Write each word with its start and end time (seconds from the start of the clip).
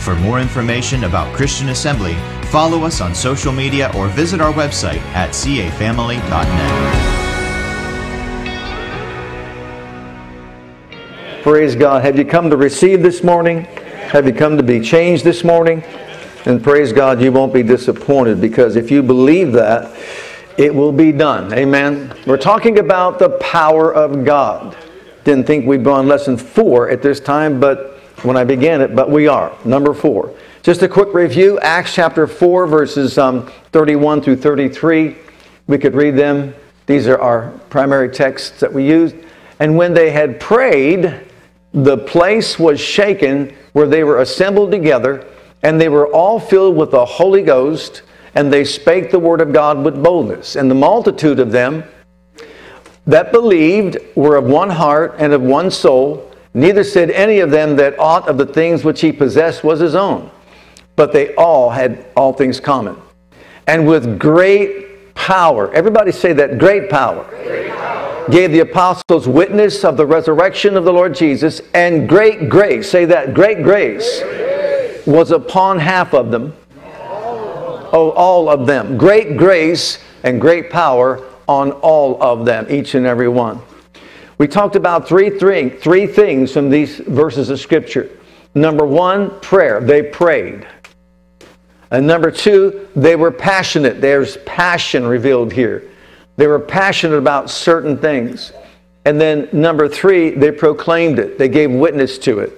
For 0.00 0.16
more 0.16 0.40
information 0.40 1.04
about 1.04 1.34
Christian 1.36 1.68
Assembly, 1.68 2.14
follow 2.44 2.84
us 2.84 3.02
on 3.02 3.14
social 3.14 3.52
media 3.52 3.92
or 3.94 4.08
visit 4.08 4.40
our 4.40 4.50
website 4.50 5.00
at 5.12 5.30
cafamily.net. 5.30 7.10
Praise 11.42 11.76
God. 11.76 12.02
Have 12.02 12.16
you 12.18 12.24
come 12.24 12.48
to 12.48 12.56
receive 12.56 13.02
this 13.02 13.22
morning? 13.22 13.64
Have 14.08 14.26
you 14.26 14.32
come 14.32 14.56
to 14.56 14.62
be 14.62 14.80
changed 14.80 15.22
this 15.22 15.44
morning? 15.44 15.82
And 16.46 16.64
praise 16.64 16.94
God, 16.94 17.20
you 17.20 17.30
won't 17.30 17.52
be 17.52 17.62
disappointed 17.62 18.40
because 18.40 18.76
if 18.76 18.90
you 18.90 19.02
believe 19.02 19.52
that, 19.52 19.94
it 20.56 20.74
will 20.74 20.92
be 20.92 21.12
done. 21.12 21.52
Amen. 21.52 22.16
We're 22.26 22.38
talking 22.38 22.78
about 22.78 23.18
the 23.18 23.28
power 23.38 23.94
of 23.94 24.24
God. 24.24 24.74
Didn't 25.24 25.46
think 25.46 25.66
we'd 25.66 25.84
be 25.84 25.90
on 25.90 26.08
lesson 26.08 26.38
four 26.38 26.88
at 26.88 27.02
this 27.02 27.20
time, 27.20 27.60
but 27.60 27.99
when 28.22 28.36
I 28.36 28.44
began 28.44 28.80
it, 28.80 28.94
but 28.94 29.10
we 29.10 29.28
are. 29.28 29.56
Number 29.64 29.94
four. 29.94 30.34
Just 30.62 30.82
a 30.82 30.88
quick 30.88 31.14
review 31.14 31.58
Acts 31.60 31.94
chapter 31.94 32.26
4, 32.26 32.66
verses 32.66 33.16
um, 33.16 33.50
31 33.72 34.20
through 34.20 34.36
33. 34.36 35.16
We 35.66 35.78
could 35.78 35.94
read 35.94 36.16
them. 36.16 36.54
These 36.86 37.06
are 37.06 37.18
our 37.18 37.50
primary 37.70 38.10
texts 38.10 38.60
that 38.60 38.72
we 38.72 38.86
used. 38.86 39.16
And 39.58 39.76
when 39.76 39.94
they 39.94 40.10
had 40.10 40.40
prayed, 40.40 41.26
the 41.72 41.98
place 41.98 42.58
was 42.58 42.80
shaken 42.80 43.56
where 43.72 43.86
they 43.86 44.04
were 44.04 44.20
assembled 44.20 44.70
together, 44.70 45.26
and 45.62 45.80
they 45.80 45.88
were 45.88 46.08
all 46.08 46.40
filled 46.40 46.76
with 46.76 46.90
the 46.90 47.04
Holy 47.04 47.42
Ghost, 47.42 48.02
and 48.34 48.52
they 48.52 48.64
spake 48.64 49.10
the 49.10 49.18
word 49.18 49.40
of 49.40 49.52
God 49.52 49.84
with 49.84 50.02
boldness. 50.02 50.56
And 50.56 50.70
the 50.70 50.74
multitude 50.74 51.38
of 51.38 51.52
them 51.52 51.84
that 53.06 53.32
believed 53.32 53.96
were 54.14 54.36
of 54.36 54.44
one 54.44 54.70
heart 54.70 55.14
and 55.18 55.32
of 55.32 55.42
one 55.42 55.70
soul. 55.70 56.29
Neither 56.52 56.82
said 56.82 57.10
any 57.10 57.40
of 57.40 57.50
them 57.50 57.76
that 57.76 57.98
aught 57.98 58.28
of 58.28 58.36
the 58.36 58.46
things 58.46 58.84
which 58.84 59.00
he 59.00 59.12
possessed 59.12 59.62
was 59.62 59.78
his 59.78 59.94
own, 59.94 60.30
but 60.96 61.12
they 61.12 61.34
all 61.36 61.70
had 61.70 62.06
all 62.16 62.32
things 62.32 62.58
common. 62.58 62.96
And 63.66 63.86
with 63.86 64.18
great 64.18 65.14
power, 65.14 65.72
everybody 65.72 66.10
say 66.10 66.32
that 66.32 66.58
great 66.58 66.90
power, 66.90 67.24
great 67.24 67.70
power, 67.70 68.28
gave 68.30 68.50
the 68.50 68.60
apostles 68.60 69.28
witness 69.28 69.84
of 69.84 69.96
the 69.96 70.06
resurrection 70.06 70.76
of 70.76 70.84
the 70.84 70.92
Lord 70.92 71.14
Jesus, 71.14 71.60
and 71.72 72.08
great 72.08 72.48
grace, 72.48 72.90
say 72.90 73.04
that, 73.04 73.32
great 73.32 73.62
grace, 73.62 74.20
great 74.20 74.36
grace. 74.36 75.06
was 75.06 75.30
upon 75.30 75.78
half 75.78 76.14
of 76.14 76.32
them. 76.32 76.52
Oh, 77.92 78.12
all 78.16 78.48
of 78.48 78.66
them. 78.66 78.96
Great 78.96 79.36
grace 79.36 79.98
and 80.22 80.40
great 80.40 80.70
power 80.70 81.24
on 81.48 81.72
all 81.72 82.22
of 82.22 82.44
them, 82.44 82.66
each 82.70 82.94
and 82.94 83.04
every 83.04 83.28
one. 83.28 83.60
We 84.40 84.48
talked 84.48 84.74
about 84.74 85.06
three, 85.06 85.28
three, 85.28 85.68
three 85.68 86.06
things 86.06 86.50
from 86.50 86.70
these 86.70 86.96
verses 86.96 87.50
of 87.50 87.60
Scripture. 87.60 88.08
Number 88.54 88.86
one, 88.86 89.38
prayer. 89.40 89.82
They 89.82 90.02
prayed. 90.02 90.66
And 91.90 92.06
number 92.06 92.30
two, 92.30 92.88
they 92.96 93.16
were 93.16 93.32
passionate. 93.32 94.00
There's 94.00 94.38
passion 94.46 95.06
revealed 95.06 95.52
here. 95.52 95.82
They 96.38 96.46
were 96.46 96.58
passionate 96.58 97.18
about 97.18 97.50
certain 97.50 97.98
things. 97.98 98.54
And 99.04 99.20
then 99.20 99.50
number 99.52 99.86
three, 99.86 100.30
they 100.30 100.52
proclaimed 100.52 101.18
it, 101.18 101.36
they 101.36 101.48
gave 101.48 101.70
witness 101.70 102.16
to 102.20 102.38
it. 102.38 102.56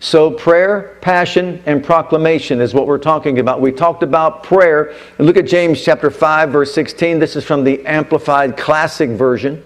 So, 0.00 0.30
prayer, 0.30 0.96
passion, 1.02 1.62
and 1.66 1.84
proclamation 1.84 2.62
is 2.62 2.72
what 2.72 2.86
we're 2.86 2.96
talking 2.96 3.38
about. 3.38 3.60
We 3.60 3.70
talked 3.70 4.02
about 4.02 4.44
prayer. 4.44 4.94
Look 5.18 5.36
at 5.36 5.46
James 5.46 5.84
chapter 5.84 6.10
5, 6.10 6.48
verse 6.48 6.72
16. 6.72 7.18
This 7.18 7.36
is 7.36 7.44
from 7.44 7.64
the 7.64 7.84
Amplified 7.84 8.56
Classic 8.56 9.10
Version. 9.10 9.62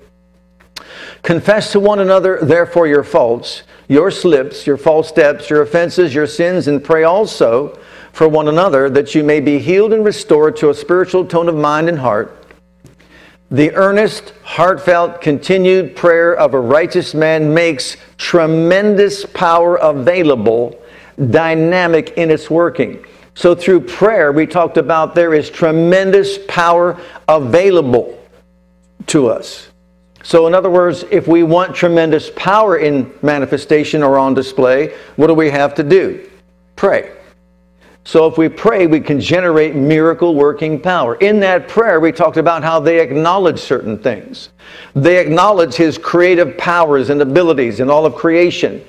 Confess 1.22 1.70
to 1.72 1.80
one 1.80 2.00
another, 2.00 2.40
therefore, 2.42 2.88
your 2.88 3.04
faults, 3.04 3.62
your 3.86 4.10
slips, 4.10 4.66
your 4.66 4.76
false 4.76 5.08
steps, 5.08 5.48
your 5.48 5.62
offenses, 5.62 6.12
your 6.12 6.26
sins, 6.26 6.66
and 6.66 6.82
pray 6.82 7.04
also 7.04 7.78
for 8.12 8.28
one 8.28 8.48
another 8.48 8.90
that 8.90 9.14
you 9.14 9.22
may 9.22 9.38
be 9.38 9.58
healed 9.58 9.92
and 9.92 10.04
restored 10.04 10.56
to 10.56 10.70
a 10.70 10.74
spiritual 10.74 11.24
tone 11.24 11.48
of 11.48 11.54
mind 11.54 11.88
and 11.88 11.98
heart. 11.98 12.38
The 13.52 13.72
earnest, 13.74 14.32
heartfelt, 14.42 15.20
continued 15.20 15.94
prayer 15.94 16.34
of 16.34 16.54
a 16.54 16.60
righteous 16.60 17.14
man 17.14 17.52
makes 17.52 17.96
tremendous 18.16 19.24
power 19.26 19.76
available, 19.76 20.82
dynamic 21.30 22.14
in 22.16 22.30
its 22.30 22.50
working. 22.50 23.04
So, 23.34 23.54
through 23.54 23.82
prayer, 23.82 24.32
we 24.32 24.46
talked 24.46 24.76
about 24.76 25.14
there 25.14 25.34
is 25.34 25.50
tremendous 25.50 26.38
power 26.48 26.98
available 27.28 28.18
to 29.08 29.28
us. 29.28 29.71
So, 30.22 30.46
in 30.46 30.54
other 30.54 30.70
words, 30.70 31.04
if 31.10 31.26
we 31.26 31.42
want 31.42 31.74
tremendous 31.74 32.30
power 32.36 32.78
in 32.78 33.12
manifestation 33.22 34.02
or 34.02 34.18
on 34.18 34.34
display, 34.34 34.94
what 35.16 35.26
do 35.26 35.34
we 35.34 35.50
have 35.50 35.74
to 35.74 35.82
do? 35.82 36.30
Pray. 36.76 37.12
So, 38.04 38.26
if 38.26 38.38
we 38.38 38.48
pray, 38.48 38.86
we 38.86 39.00
can 39.00 39.20
generate 39.20 39.74
miracle 39.74 40.34
working 40.34 40.80
power. 40.80 41.16
In 41.16 41.40
that 41.40 41.68
prayer, 41.68 42.00
we 42.00 42.12
talked 42.12 42.36
about 42.36 42.62
how 42.62 42.78
they 42.80 43.00
acknowledge 43.00 43.58
certain 43.58 43.98
things. 43.98 44.50
They 44.94 45.18
acknowledge 45.18 45.74
His 45.74 45.98
creative 45.98 46.56
powers 46.56 47.10
and 47.10 47.20
abilities 47.20 47.80
in 47.80 47.90
all 47.90 48.06
of 48.06 48.14
creation. 48.14 48.84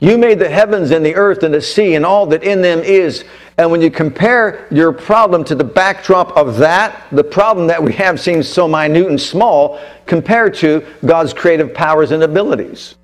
You 0.00 0.16
made 0.16 0.38
the 0.38 0.48
heavens 0.48 0.92
and 0.92 1.04
the 1.04 1.16
earth 1.16 1.42
and 1.42 1.52
the 1.52 1.60
sea 1.60 1.94
and 1.96 2.06
all 2.06 2.26
that 2.26 2.44
in 2.44 2.62
them 2.62 2.80
is. 2.80 3.24
And 3.56 3.70
when 3.70 3.82
you 3.82 3.90
compare 3.90 4.68
your 4.70 4.92
problem 4.92 5.42
to 5.44 5.56
the 5.56 5.64
backdrop 5.64 6.36
of 6.36 6.56
that, 6.58 7.06
the 7.10 7.24
problem 7.24 7.66
that 7.66 7.82
we 7.82 7.92
have 7.94 8.20
seems 8.20 8.48
so 8.48 8.68
minute 8.68 9.08
and 9.08 9.20
small 9.20 9.80
compared 10.06 10.54
to 10.54 10.86
God's 11.04 11.32
creative 11.32 11.74
powers 11.74 12.12
and 12.12 12.22
abilities. 12.22 12.94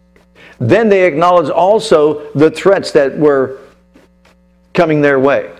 Then 0.60 0.88
they 0.88 1.04
acknowledge 1.04 1.50
also 1.50 2.30
the 2.32 2.50
threats 2.50 2.92
that 2.92 3.18
were 3.18 3.58
coming 4.72 5.00
their 5.00 5.18
way. 5.18 5.52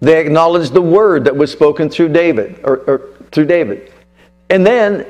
They 0.00 0.20
acknowledge 0.20 0.70
the 0.70 0.82
word 0.82 1.24
that 1.24 1.36
was 1.36 1.52
spoken 1.52 1.88
through 1.88 2.08
David 2.08 2.60
or, 2.64 2.78
or 2.88 3.10
through 3.30 3.46
David. 3.46 3.92
And 4.50 4.66
then 4.66 5.06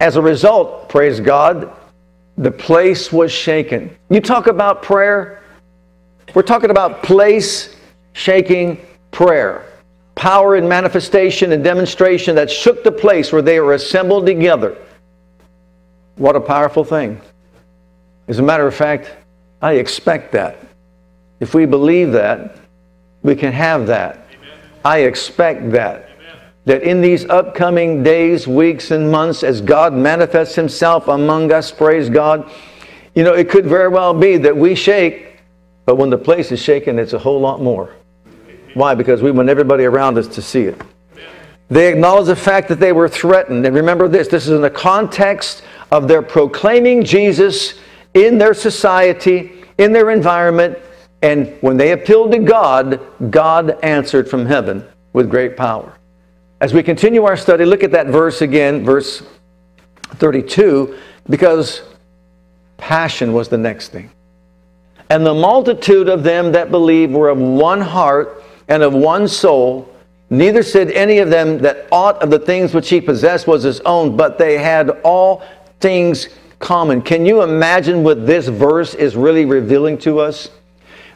as 0.00 0.16
a 0.16 0.22
result, 0.22 0.88
praise 0.88 1.20
God, 1.20 1.70
the 2.36 2.50
place 2.50 3.12
was 3.12 3.30
shaken. 3.30 3.96
You 4.10 4.20
talk 4.20 4.46
about 4.46 4.82
prayer, 4.82 5.42
we're 6.34 6.42
talking 6.42 6.70
about 6.70 7.02
place 7.02 7.76
shaking 8.12 8.84
prayer. 9.10 9.64
Power 10.14 10.54
and 10.54 10.68
manifestation 10.68 11.52
and 11.52 11.62
demonstration 11.62 12.34
that 12.36 12.50
shook 12.50 12.84
the 12.84 12.92
place 12.92 13.32
where 13.32 13.42
they 13.42 13.60
were 13.60 13.74
assembled 13.74 14.26
together. 14.26 14.76
What 16.16 16.36
a 16.36 16.40
powerful 16.40 16.84
thing. 16.84 17.20
As 18.28 18.38
a 18.38 18.42
matter 18.42 18.66
of 18.66 18.74
fact, 18.74 19.10
I 19.60 19.74
expect 19.74 20.32
that. 20.32 20.58
If 21.40 21.54
we 21.54 21.66
believe 21.66 22.12
that, 22.12 22.56
we 23.22 23.34
can 23.34 23.52
have 23.52 23.86
that. 23.88 24.26
Amen. 24.34 24.58
I 24.84 24.98
expect 24.98 25.72
that 25.72 26.13
that 26.64 26.82
in 26.82 27.00
these 27.00 27.24
upcoming 27.26 28.02
days, 28.02 28.46
weeks, 28.48 28.90
and 28.90 29.10
months, 29.10 29.42
as 29.42 29.60
God 29.60 29.92
manifests 29.92 30.54
Himself 30.54 31.08
among 31.08 31.52
us, 31.52 31.70
praise 31.70 32.08
God, 32.08 32.50
you 33.14 33.22
know, 33.22 33.34
it 33.34 33.48
could 33.48 33.66
very 33.66 33.88
well 33.88 34.14
be 34.14 34.36
that 34.38 34.56
we 34.56 34.74
shake, 34.74 35.38
but 35.84 35.96
when 35.96 36.10
the 36.10 36.18
place 36.18 36.50
is 36.50 36.60
shaken, 36.60 36.98
it's 36.98 37.12
a 37.12 37.18
whole 37.18 37.40
lot 37.40 37.60
more. 37.60 37.94
Why? 38.74 38.94
Because 38.94 39.22
we 39.22 39.30
want 39.30 39.48
everybody 39.48 39.84
around 39.84 40.18
us 40.18 40.26
to 40.28 40.42
see 40.42 40.62
it. 40.62 40.80
They 41.68 41.90
acknowledge 41.90 42.26
the 42.26 42.36
fact 42.36 42.68
that 42.68 42.80
they 42.80 42.92
were 42.92 43.08
threatened. 43.08 43.64
And 43.64 43.74
remember 43.74 44.08
this 44.08 44.28
this 44.28 44.46
is 44.46 44.52
in 44.52 44.62
the 44.62 44.70
context 44.70 45.62
of 45.90 46.08
their 46.08 46.22
proclaiming 46.22 47.04
Jesus 47.04 47.74
in 48.14 48.38
their 48.38 48.54
society, 48.54 49.64
in 49.78 49.92
their 49.92 50.10
environment. 50.10 50.78
And 51.22 51.56
when 51.60 51.76
they 51.76 51.92
appealed 51.92 52.32
to 52.32 52.38
God, 52.38 53.00
God 53.30 53.78
answered 53.82 54.28
from 54.28 54.46
heaven 54.46 54.86
with 55.12 55.30
great 55.30 55.56
power. 55.56 55.94
As 56.64 56.72
we 56.72 56.82
continue 56.82 57.24
our 57.24 57.36
study, 57.36 57.66
look 57.66 57.82
at 57.82 57.90
that 57.90 58.06
verse 58.06 58.40
again, 58.40 58.86
verse 58.86 59.22
32, 60.14 60.96
because 61.28 61.82
passion 62.78 63.34
was 63.34 63.50
the 63.50 63.58
next 63.58 63.88
thing. 63.88 64.10
And 65.10 65.26
the 65.26 65.34
multitude 65.34 66.08
of 66.08 66.22
them 66.22 66.52
that 66.52 66.70
believed 66.70 67.12
were 67.12 67.28
of 67.28 67.36
one 67.36 67.82
heart 67.82 68.42
and 68.68 68.82
of 68.82 68.94
one 68.94 69.28
soul. 69.28 69.94
Neither 70.30 70.62
said 70.62 70.90
any 70.92 71.18
of 71.18 71.28
them 71.28 71.58
that 71.58 71.86
aught 71.92 72.22
of 72.22 72.30
the 72.30 72.38
things 72.38 72.72
which 72.72 72.88
he 72.88 72.98
possessed 72.98 73.46
was 73.46 73.62
his 73.62 73.80
own, 73.80 74.16
but 74.16 74.38
they 74.38 74.56
had 74.56 74.88
all 75.04 75.42
things 75.80 76.30
common. 76.60 77.02
Can 77.02 77.26
you 77.26 77.42
imagine 77.42 78.02
what 78.02 78.26
this 78.26 78.48
verse 78.48 78.94
is 78.94 79.16
really 79.16 79.44
revealing 79.44 79.98
to 79.98 80.18
us? 80.18 80.48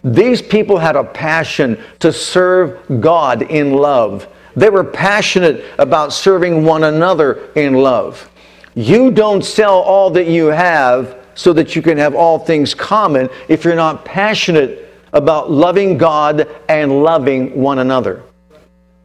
These 0.05 0.43
people 0.43 0.77
had 0.77 0.95
a 0.95 1.05
passion 1.05 1.83
to 2.01 2.13
serve 2.13 3.01
God 3.01 3.41
in 3.41 3.73
love. 3.73 4.29
They 4.59 4.71
were 4.71 4.83
passionate 4.83 5.65
about 5.79 6.13
serving 6.13 6.65
one 6.65 6.83
another 6.83 7.51
in 7.55 7.75
love. 7.75 8.29
You 8.75 9.13
don't 9.13 9.45
sell 9.45 9.79
all 9.81 10.11
that 10.11 10.27
you 10.27 10.47
have 10.47 11.17
so 11.37 11.53
that 11.53 11.77
you 11.77 11.83
can 11.83 11.97
have 11.97 12.17
all 12.17 12.41
things 12.41 12.75
common 12.75 13.29
if 13.47 13.65
you're 13.65 13.77
not 13.77 14.05
passionate 14.05 14.93
about 15.13 15.51
loving 15.51 15.97
God 15.97 16.49
and 16.69 17.05
loving 17.05 17.61
one 17.61 17.79
another. 17.79 18.25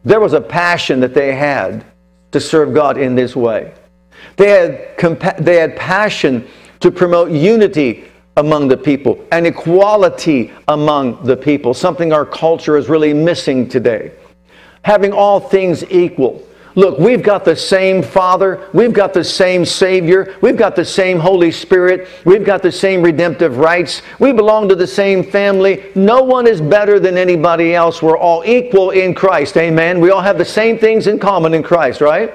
There 0.04 0.18
was 0.18 0.32
a 0.32 0.40
passion 0.40 0.98
that 1.00 1.14
they 1.14 1.36
had 1.36 1.84
to 2.32 2.40
serve 2.40 2.74
God 2.74 2.98
in 2.98 3.14
this 3.14 3.36
way. 3.36 3.72
They 4.36 4.48
had, 4.50 4.98
compa- 4.98 5.38
they 5.38 5.56
had 5.56 5.76
passion 5.76 6.48
to 6.80 6.90
promote 6.90 7.30
unity 7.30 8.06
among 8.36 8.66
the 8.66 8.76
people 8.76 9.24
and 9.30 9.46
equality 9.46 10.52
among 10.66 11.24
the 11.24 11.36
people, 11.36 11.74
something 11.74 12.12
our 12.12 12.26
culture 12.26 12.76
is 12.76 12.88
really 12.88 13.14
missing 13.14 13.68
today. 13.68 14.10
Having 14.84 15.12
all 15.12 15.40
things 15.40 15.84
equal. 15.90 16.42
Look, 16.76 16.98
we've 16.98 17.22
got 17.22 17.44
the 17.44 17.54
same 17.54 18.02
Father, 18.02 18.68
we've 18.72 18.92
got 18.92 19.14
the 19.14 19.22
same 19.22 19.64
Savior, 19.64 20.34
we've 20.40 20.56
got 20.56 20.74
the 20.74 20.84
same 20.84 21.20
Holy 21.20 21.52
Spirit, 21.52 22.08
we've 22.24 22.44
got 22.44 22.62
the 22.62 22.72
same 22.72 23.00
redemptive 23.00 23.58
rights, 23.58 24.02
we 24.18 24.32
belong 24.32 24.68
to 24.70 24.74
the 24.74 24.86
same 24.86 25.22
family. 25.22 25.92
No 25.94 26.22
one 26.22 26.48
is 26.48 26.60
better 26.60 26.98
than 26.98 27.16
anybody 27.16 27.76
else. 27.76 28.02
We're 28.02 28.18
all 28.18 28.42
equal 28.44 28.90
in 28.90 29.14
Christ. 29.14 29.56
Amen. 29.56 30.00
We 30.00 30.10
all 30.10 30.20
have 30.20 30.36
the 30.36 30.44
same 30.44 30.76
things 30.76 31.06
in 31.06 31.20
common 31.20 31.54
in 31.54 31.62
Christ, 31.62 32.00
right? 32.00 32.34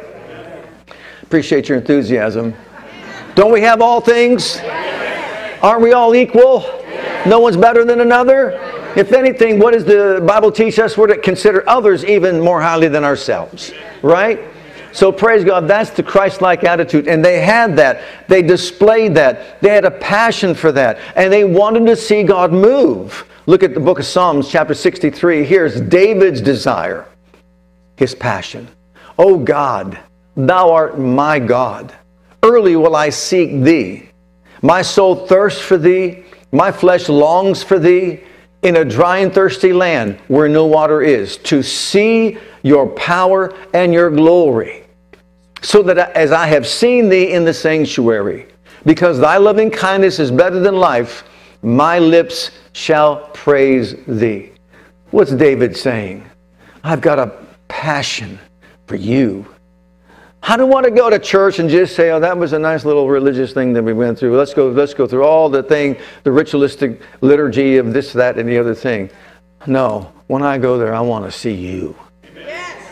Appreciate 1.21 1.67
your 1.67 1.77
enthusiasm. 1.77 2.55
Don't 3.35 3.51
we 3.51 3.61
have 3.61 3.81
all 3.81 3.99
things? 3.99 4.59
Aren't 5.61 5.81
we 5.81 5.91
all 5.91 6.15
equal? 6.15 6.61
No 7.25 7.39
one's 7.41 7.57
better 7.57 7.83
than 7.83 7.99
another? 7.99 8.78
If 8.95 9.11
anything, 9.11 9.59
what 9.59 9.73
does 9.73 9.85
the 9.85 10.23
Bible 10.25 10.51
teach 10.51 10.79
us? 10.79 10.97
We're 10.97 11.07
to 11.07 11.17
consider 11.17 11.67
others 11.69 12.03
even 12.05 12.39
more 12.39 12.61
highly 12.61 12.87
than 12.87 13.03
ourselves 13.03 13.71
right? 14.01 14.39
So 14.91 15.11
praise 15.11 15.43
God, 15.43 15.67
that's 15.67 15.91
the 15.91 16.03
Christ 16.03 16.41
like 16.41 16.63
attitude. 16.63 17.07
And 17.07 17.23
they 17.23 17.41
had 17.41 17.75
that. 17.77 18.01
They 18.27 18.41
displayed 18.41 19.13
that. 19.15 19.61
They 19.61 19.69
had 19.69 19.85
a 19.85 19.91
passion 19.91 20.55
for 20.55 20.71
that. 20.71 20.97
And 21.15 21.31
they 21.31 21.43
wanted 21.43 21.85
to 21.87 21.95
see 21.95 22.23
God 22.23 22.51
move. 22.51 23.25
Look 23.45 23.63
at 23.63 23.73
the 23.73 23.79
book 23.79 23.99
of 23.99 24.05
Psalms, 24.05 24.49
chapter 24.49 24.73
63. 24.73 25.43
Here's 25.43 25.79
David's 25.79 26.41
desire, 26.41 27.07
his 27.97 28.15
passion. 28.15 28.67
Oh 29.17 29.37
God, 29.37 29.99
thou 30.35 30.71
art 30.71 30.99
my 30.99 31.39
God. 31.39 31.93
Early 32.41 32.75
will 32.75 32.95
I 32.95 33.09
seek 33.09 33.63
thee. 33.63 34.09
My 34.61 34.81
soul 34.81 35.27
thirsts 35.27 35.61
for 35.61 35.77
thee. 35.77 36.23
My 36.51 36.71
flesh 36.71 37.09
longs 37.09 37.61
for 37.61 37.77
thee 37.77 38.21
in 38.63 38.75
a 38.77 38.85
dry 38.85 39.19
and 39.19 39.33
thirsty 39.33 39.71
land 39.71 40.19
where 40.27 40.49
no 40.49 40.65
water 40.65 41.01
is, 41.01 41.37
to 41.37 41.63
see 41.63 42.37
your 42.63 42.87
power 42.87 43.55
and 43.73 43.93
your 43.93 44.09
glory, 44.09 44.83
so 45.61 45.81
that 45.83 45.97
as 46.15 46.31
I 46.31 46.47
have 46.47 46.67
seen 46.67 47.09
thee 47.09 47.31
in 47.31 47.45
the 47.45 47.53
sanctuary, 47.53 48.47
because 48.85 49.19
thy 49.19 49.37
loving 49.37 49.71
kindness 49.71 50.19
is 50.19 50.31
better 50.31 50.59
than 50.59 50.75
life, 50.75 51.23
my 51.61 51.99
lips 51.99 52.51
shall 52.73 53.27
praise 53.33 53.95
thee. 54.07 54.51
What's 55.11 55.31
David 55.31 55.75
saying? 55.75 56.25
I've 56.83 57.01
got 57.01 57.19
a 57.19 57.33
passion 57.67 58.39
for 58.87 58.95
you. 58.95 59.45
I 60.41 60.57
don't 60.57 60.69
want 60.69 60.85
to 60.85 60.91
go 60.91 61.09
to 61.09 61.19
church 61.19 61.59
and 61.59 61.69
just 61.69 61.95
say, 61.95 62.11
"Oh, 62.11 62.19
that 62.19 62.37
was 62.37 62.53
a 62.53 62.59
nice 62.59 62.85
little 62.85 63.07
religious 63.09 63.53
thing 63.53 63.73
that 63.73 63.83
we 63.83 63.93
went 63.93 64.17
through. 64.17 64.37
Let's 64.37 64.53
go, 64.53 64.69
let's 64.69 64.93
go 64.93 65.05
through 65.05 65.23
all 65.23 65.49
the 65.49 65.61
thing, 65.61 65.97
the 66.23 66.31
ritualistic 66.31 67.01
liturgy 67.21 67.77
of 67.77 67.93
this, 67.93 68.13
that, 68.13 68.37
and 68.37 68.47
the 68.47 68.57
other 68.57 68.73
thing." 68.73 69.09
No, 69.67 70.11
when 70.27 70.41
I 70.41 70.57
go 70.57 70.77
there, 70.77 70.95
I 70.95 71.01
want 71.01 71.25
to 71.25 71.31
see 71.31 71.53
you. 71.53 71.95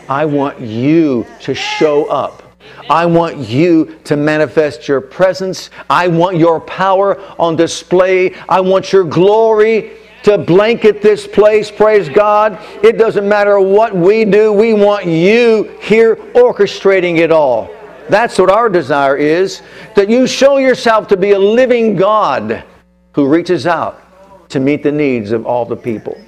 I 0.09 0.25
want 0.25 0.59
you 0.59 1.25
to 1.41 1.53
show 1.55 2.05
up. 2.05 2.43
I 2.89 3.05
want 3.05 3.37
you 3.37 3.97
to 4.05 4.15
manifest 4.15 4.87
your 4.87 5.01
presence. 5.01 5.69
I 5.89 6.07
want 6.07 6.37
your 6.37 6.59
power 6.59 7.19
on 7.39 7.55
display. 7.55 8.33
I 8.47 8.61
want 8.61 8.93
your 8.93 9.03
glory 9.03 9.91
to 10.27 10.37
blanket 10.37 11.01
this 11.01 11.25
place. 11.25 11.71
Praise 11.71 12.09
God. 12.09 12.59
It 12.83 12.97
doesn't 12.97 13.25
matter 13.25 13.61
what 13.61 13.95
we 13.95 14.25
do, 14.25 14.51
we 14.51 14.73
want 14.73 15.05
you 15.05 15.73
here 15.79 16.17
orchestrating 16.17 17.19
it 17.19 17.31
all. 17.31 17.69
That's 18.09 18.37
what 18.37 18.49
our 18.49 18.67
desire 18.67 19.15
is 19.15 19.61
that 19.95 20.09
you 20.09 20.27
show 20.27 20.57
yourself 20.57 21.07
to 21.09 21.17
be 21.17 21.31
a 21.31 21.39
living 21.39 21.95
God 21.95 22.65
who 23.13 23.25
reaches 23.25 23.65
out 23.65 24.03
to 24.49 24.59
meet 24.59 24.83
the 24.83 24.91
needs 24.91 25.31
of 25.31 25.45
all 25.45 25.63
the 25.63 25.77
people. 25.77 26.21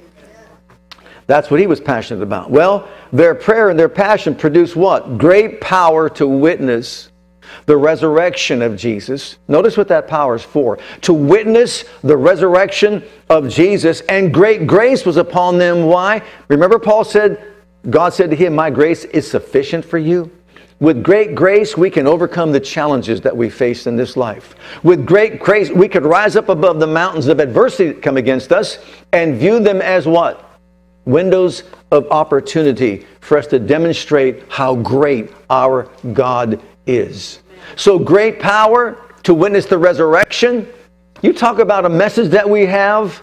That's 1.26 1.50
what 1.50 1.60
he 1.60 1.66
was 1.66 1.78
passionate 1.78 2.22
about. 2.22 2.50
Well, 2.50 2.88
their 3.12 3.34
prayer 3.34 3.68
and 3.68 3.78
their 3.78 3.90
passion 3.90 4.34
produced 4.34 4.76
what? 4.76 5.18
Great 5.18 5.60
power 5.60 6.08
to 6.10 6.26
witness 6.26 7.09
the 7.66 7.76
resurrection 7.76 8.62
of 8.62 8.76
Jesus. 8.76 9.38
Notice 9.48 9.76
what 9.76 9.88
that 9.88 10.08
power 10.08 10.34
is 10.34 10.42
for 10.42 10.78
to 11.02 11.12
witness 11.12 11.84
the 12.02 12.16
resurrection 12.16 13.02
of 13.28 13.48
Jesus, 13.48 14.00
and 14.02 14.32
great 14.32 14.66
grace 14.66 15.04
was 15.04 15.16
upon 15.16 15.58
them. 15.58 15.84
Why? 15.84 16.22
Remember, 16.48 16.78
Paul 16.78 17.04
said, 17.04 17.44
God 17.88 18.12
said 18.12 18.30
to 18.30 18.36
him, 18.36 18.54
My 18.54 18.70
grace 18.70 19.04
is 19.04 19.30
sufficient 19.30 19.84
for 19.84 19.98
you. 19.98 20.30
With 20.80 21.02
great 21.02 21.34
grace, 21.34 21.76
we 21.76 21.90
can 21.90 22.06
overcome 22.06 22.52
the 22.52 22.60
challenges 22.60 23.20
that 23.20 23.36
we 23.36 23.50
face 23.50 23.86
in 23.86 23.96
this 23.96 24.16
life. 24.16 24.54
With 24.82 25.04
great 25.04 25.38
grace, 25.38 25.70
we 25.70 25.88
could 25.88 26.04
rise 26.04 26.36
up 26.36 26.48
above 26.48 26.80
the 26.80 26.86
mountains 26.86 27.26
of 27.26 27.38
adversity 27.38 27.92
that 27.92 28.02
come 28.02 28.16
against 28.16 28.50
us 28.50 28.78
and 29.12 29.36
view 29.36 29.60
them 29.60 29.82
as 29.82 30.06
what? 30.06 30.50
windows 31.10 31.64
of 31.90 32.06
opportunity 32.10 33.06
for 33.20 33.38
us 33.38 33.46
to 33.48 33.58
demonstrate 33.58 34.44
how 34.48 34.76
great 34.76 35.30
our 35.48 35.84
God 36.12 36.60
is. 36.86 37.40
So, 37.76 37.98
great 37.98 38.40
power 38.40 38.96
to 39.22 39.34
witness 39.34 39.66
the 39.66 39.78
resurrection. 39.78 40.66
You 41.22 41.32
talk 41.32 41.58
about 41.58 41.84
a 41.84 41.88
message 41.88 42.30
that 42.30 42.48
we 42.48 42.66
have. 42.66 43.22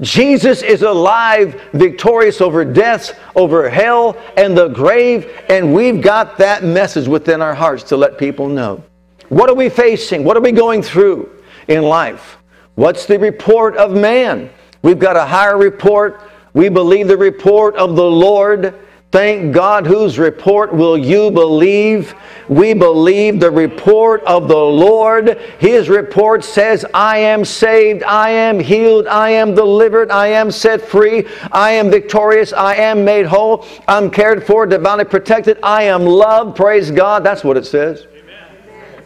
Jesus 0.00 0.62
is 0.62 0.80
alive, 0.80 1.60
victorious 1.74 2.40
over 2.40 2.64
death, 2.64 3.18
over 3.36 3.68
hell, 3.68 4.16
and 4.36 4.56
the 4.56 4.68
grave, 4.68 5.30
and 5.50 5.74
we've 5.74 6.00
got 6.00 6.38
that 6.38 6.64
message 6.64 7.06
within 7.06 7.42
our 7.42 7.54
hearts 7.54 7.82
to 7.84 7.98
let 7.98 8.16
people 8.16 8.48
know. 8.48 8.82
What 9.28 9.50
are 9.50 9.54
we 9.54 9.68
facing? 9.68 10.24
What 10.24 10.38
are 10.38 10.40
we 10.40 10.52
going 10.52 10.82
through 10.82 11.30
in 11.68 11.82
life? 11.82 12.38
What's 12.76 13.04
the 13.04 13.18
report 13.18 13.76
of 13.76 13.92
man? 13.92 14.48
We've 14.80 14.98
got 14.98 15.16
a 15.16 15.26
higher 15.26 15.58
report 15.58 16.22
we 16.52 16.68
believe 16.68 17.06
the 17.08 17.16
report 17.16 17.76
of 17.76 17.96
the 17.96 18.10
Lord. 18.10 18.74
Thank 19.10 19.52
God, 19.52 19.88
whose 19.88 20.20
report 20.20 20.72
will 20.72 20.96
you 20.96 21.32
believe? 21.32 22.14
We 22.48 22.74
believe 22.74 23.40
the 23.40 23.50
report 23.50 24.22
of 24.22 24.46
the 24.46 24.54
Lord. 24.56 25.36
His 25.58 25.88
report 25.88 26.44
says, 26.44 26.86
I 26.94 27.18
am 27.18 27.44
saved, 27.44 28.04
I 28.04 28.30
am 28.30 28.60
healed, 28.60 29.08
I 29.08 29.30
am 29.30 29.56
delivered, 29.56 30.12
I 30.12 30.28
am 30.28 30.52
set 30.52 30.80
free, 30.80 31.26
I 31.50 31.72
am 31.72 31.90
victorious, 31.90 32.52
I 32.52 32.76
am 32.76 33.04
made 33.04 33.26
whole, 33.26 33.66
I'm 33.88 34.10
cared 34.10 34.46
for, 34.46 34.64
divinely 34.64 35.04
protected, 35.04 35.58
I 35.60 35.84
am 35.84 36.06
loved. 36.06 36.56
Praise 36.56 36.92
God. 36.92 37.24
That's 37.24 37.42
what 37.42 37.56
it 37.56 37.66
says. 37.66 38.06
Amen. 38.12 39.04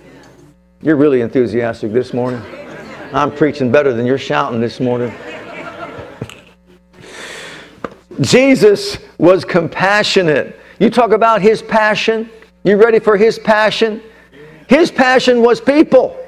You're 0.83 0.97
really 0.97 1.23
enthusiastic 1.23 1.93
this 1.93 2.13
morning. 2.13 2.43
I'm 3.15 3.35
preaching 3.35 3.73
better 3.73 3.95
than 3.95 4.05
you're 4.05 4.19
shouting 4.19 4.61
this 4.61 4.81
morning. 4.81 5.15
Jesus 8.21 8.99
was 9.19 9.45
compassionate. 9.45 10.59
You 10.79 10.91
talk 10.91 11.13
about 11.13 11.43
his 11.43 11.63
passion. 11.63 12.31
You 12.63 12.77
ready 12.77 12.99
for 12.99 13.17
his 13.17 13.39
passion? 13.39 14.03
His 14.69 14.91
passion 14.91 15.43
was 15.43 15.61
people. 15.61 16.19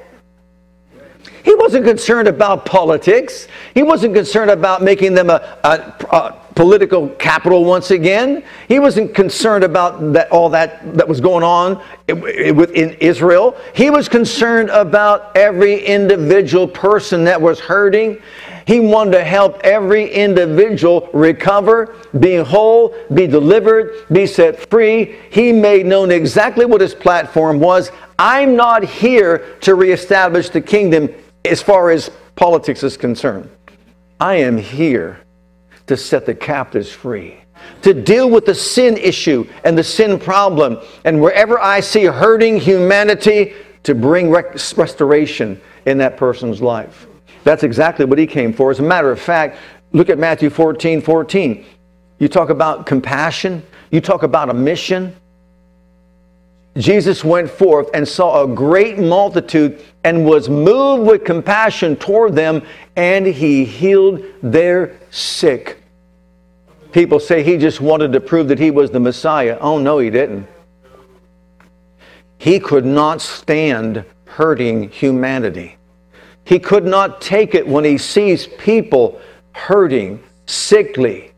He 1.43 1.55
wasn't 1.55 1.85
concerned 1.85 2.27
about 2.27 2.65
politics. 2.65 3.47
He 3.73 3.81
wasn't 3.81 4.13
concerned 4.13 4.51
about 4.51 4.83
making 4.83 5.13
them 5.13 5.29
a, 5.29 5.57
a, 5.63 6.05
a, 6.15 6.41
political 6.55 7.07
capital 7.11 7.63
once 7.63 7.91
again. 7.91 8.43
He 8.67 8.79
wasn't 8.79 9.13
concerned 9.13 9.63
about 9.63 10.11
that, 10.13 10.29
all 10.29 10.49
that 10.49 10.95
that 10.95 11.07
was 11.07 11.21
going 11.21 11.43
on 11.43 11.81
within 12.09 12.95
Israel. 12.95 13.55
He 13.73 13.89
was 13.89 14.09
concerned 14.09 14.69
about 14.71 15.37
every 15.37 15.85
individual 15.85 16.67
person 16.67 17.23
that 17.25 17.39
was 17.39 17.59
hurting. 17.59 18.21
He 18.67 18.81
wanted 18.81 19.11
to 19.11 19.23
help 19.23 19.61
every 19.63 20.11
individual 20.11 21.09
recover, 21.13 21.95
be 22.19 22.35
whole, 22.35 22.93
be 23.13 23.25
delivered, 23.25 24.05
be 24.11 24.27
set 24.27 24.69
free. 24.69 25.15
He 25.31 25.53
made 25.53 25.85
known 25.85 26.11
exactly 26.11 26.65
what 26.65 26.81
his 26.81 26.93
platform 26.93 27.61
was. 27.61 27.91
I'm 28.19 28.57
not 28.57 28.83
here 28.83 29.55
to 29.61 29.75
reestablish 29.75 30.49
the 30.49 30.59
kingdom 30.59 31.09
as 31.45 31.61
far 31.61 31.91
as 31.91 32.11
politics 32.35 32.83
is 32.83 32.97
concerned. 32.97 33.49
I 34.19 34.35
am 34.35 34.57
here 34.57 35.21
to 35.85 35.95
set 35.95 36.25
the 36.25 36.35
captives 36.35 36.91
free, 36.91 37.37
to 37.83 37.93
deal 37.93 38.29
with 38.29 38.45
the 38.45 38.55
sin 38.55 38.97
issue 38.97 39.47
and 39.63 39.77
the 39.77 39.83
sin 39.83 40.19
problem. 40.19 40.79
And 41.05 41.21
wherever 41.21 41.57
I 41.57 41.79
see 41.79 42.03
hurting 42.03 42.59
humanity, 42.59 43.53
to 43.83 43.95
bring 43.95 44.29
restoration 44.29 45.61
in 45.85 45.97
that 45.99 46.17
person's 46.17 46.61
life. 46.61 47.07
That's 47.47 47.63
exactly 47.63 48.03
what 48.03 48.19
he 48.19 48.27
came 48.27 48.51
for. 48.51 48.71
As 48.71 48.79
a 48.79 48.83
matter 48.83 49.09
of 49.09 49.21
fact, 49.21 49.57
look 49.93 50.09
at 50.09 50.19
Matthew 50.19 50.49
14 50.49 50.99
14. 50.99 51.65
You 52.19 52.27
talk 52.27 52.49
about 52.49 52.85
compassion, 52.85 53.63
you 53.89 54.01
talk 54.01 54.23
about 54.23 54.49
a 54.49 54.53
mission. 54.53 55.15
Jesus 56.75 57.23
went 57.23 57.49
forth 57.49 57.89
and 57.93 58.05
saw 58.05 58.43
a 58.43 58.47
great 58.47 58.99
multitude 58.99 59.81
and 60.03 60.25
was 60.25 60.49
moved 60.49 61.07
with 61.09 61.23
compassion 61.23 61.95
toward 61.95 62.35
them, 62.35 62.63
and 62.97 63.25
he 63.25 63.63
healed 63.63 64.21
their 64.43 64.99
sick. 65.09 65.81
People 66.91 67.17
say 67.17 67.43
he 67.43 67.57
just 67.57 67.79
wanted 67.79 68.11
to 68.11 68.19
prove 68.19 68.49
that 68.49 68.59
he 68.59 68.71
was 68.71 68.91
the 68.91 68.99
Messiah. 68.99 69.57
Oh, 69.61 69.79
no, 69.79 69.99
he 69.99 70.09
didn't. 70.09 70.45
He 72.39 72.59
could 72.59 72.85
not 72.85 73.21
stand 73.21 74.03
hurting 74.25 74.89
humanity. 74.89 75.76
He 76.47 76.59
could 76.59 76.85
not 76.85 77.19
take 77.19 77.55
it 77.55 77.67
when 77.67 77.83
he 77.83 77.97
sees 77.97 78.47
people 78.47 79.19
hurting, 79.51 80.23
sickly, 80.45 81.33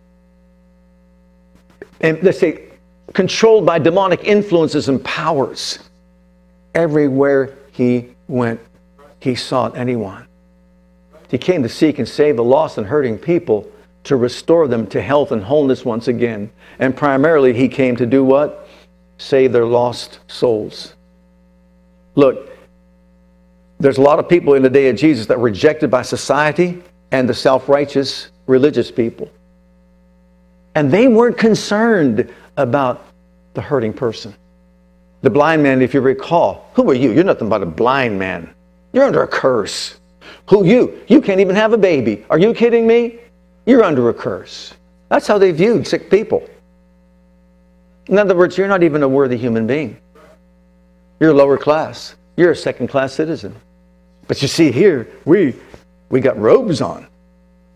and 2.00 2.22
let's 2.22 2.38
say 2.38 2.66
controlled 3.14 3.66
by 3.66 3.80
demonic 3.80 4.24
influences 4.24 4.88
and 4.88 5.04
powers. 5.04 5.80
Everywhere 6.76 7.58
he 7.72 8.10
went, 8.28 8.60
he 9.20 9.34
sought 9.34 9.76
anyone. 9.76 10.28
He 11.30 11.40
came 11.40 11.64
to 11.64 11.70
seek 11.70 11.98
and 11.98 12.08
save 12.08 12.36
the 12.36 12.44
lost 12.44 12.78
and 12.78 12.86
hurting 12.86 13.18
people 13.18 13.68
to 14.04 14.16
restore 14.16 14.68
them 14.68 14.86
to 14.88 15.02
health 15.02 15.32
and 15.32 15.44
wholeness 15.44 15.84
once 15.84 16.08
again. 16.08 16.52
And 16.78 16.96
primarily, 16.96 17.54
he 17.54 17.68
came 17.68 17.96
to 17.96 18.06
do 18.06 18.24
what? 18.24 18.68
Save 19.18 19.54
their 19.54 19.66
lost 19.66 20.20
souls. 20.28 20.94
Look, 22.14 22.50
there's 23.80 23.98
a 23.98 24.02
lot 24.02 24.20
of 24.20 24.28
people 24.28 24.56
in 24.56 24.62
the 24.62 24.70
day 24.70 24.90
of 24.90 24.98
Jesus 24.98 25.26
that 25.28 25.38
were 25.38 25.46
rejected 25.46 25.90
by 25.90 26.02
society 26.02 26.84
and 27.12 27.28
the 27.28 27.34
self 27.34 27.70
righteous 27.70 28.30
religious 28.46 28.92
people. 28.92 29.30
And 30.76 30.92
they 30.92 31.08
weren't 31.08 31.38
concerned 31.38 32.32
about 32.58 33.06
the 33.54 33.62
hurting 33.62 33.94
person. 33.94 34.34
The 35.22 35.30
blind 35.30 35.64
man, 35.64 35.82
if 35.82 35.94
you 35.94 36.02
recall, 36.02 36.70
who 36.74 36.90
are 36.90 36.94
you? 36.94 37.12
You're 37.12 37.24
nothing 37.24 37.50
but 37.50 37.62
a 37.62 37.66
blind 37.66 38.18
man. 38.20 38.54
You're 38.94 39.06
under 39.06 39.24
a 39.24 39.28
curse. 39.28 40.00
Who 40.50 40.66
you? 40.66 41.02
You 41.08 41.22
can't 41.22 41.40
even 41.40 41.56
have 41.56 41.74
a 41.74 41.78
baby. 41.78 42.26
Are 42.30 42.40
you 42.40 42.54
kidding 42.54 42.88
me? 42.88 43.20
You're 43.66 43.84
under 43.84 44.10
a 44.10 44.14
curse. 44.14 44.74
That's 45.10 45.28
how 45.28 45.38
they 45.38 45.52
viewed 45.52 45.88
sick 45.88 46.10
people. 46.10 46.48
In 48.08 48.18
other 48.18 48.36
words, 48.36 48.58
you're 48.58 48.68
not 48.68 48.84
even 48.84 49.04
a 49.04 49.08
worthy 49.08 49.38
human 49.38 49.68
being. 49.68 49.98
You're 51.20 51.34
lower 51.34 51.58
class. 51.58 52.16
You're 52.38 52.52
a 52.52 52.56
second 52.56 52.88
class 52.88 53.14
citizen. 53.14 53.56
But 54.30 54.44
you 54.44 54.48
see 54.48 54.72
here, 54.72 55.08
we 55.26 55.56
we 56.10 56.22
got 56.22 56.40
robes 56.40 56.82
on. 56.82 57.08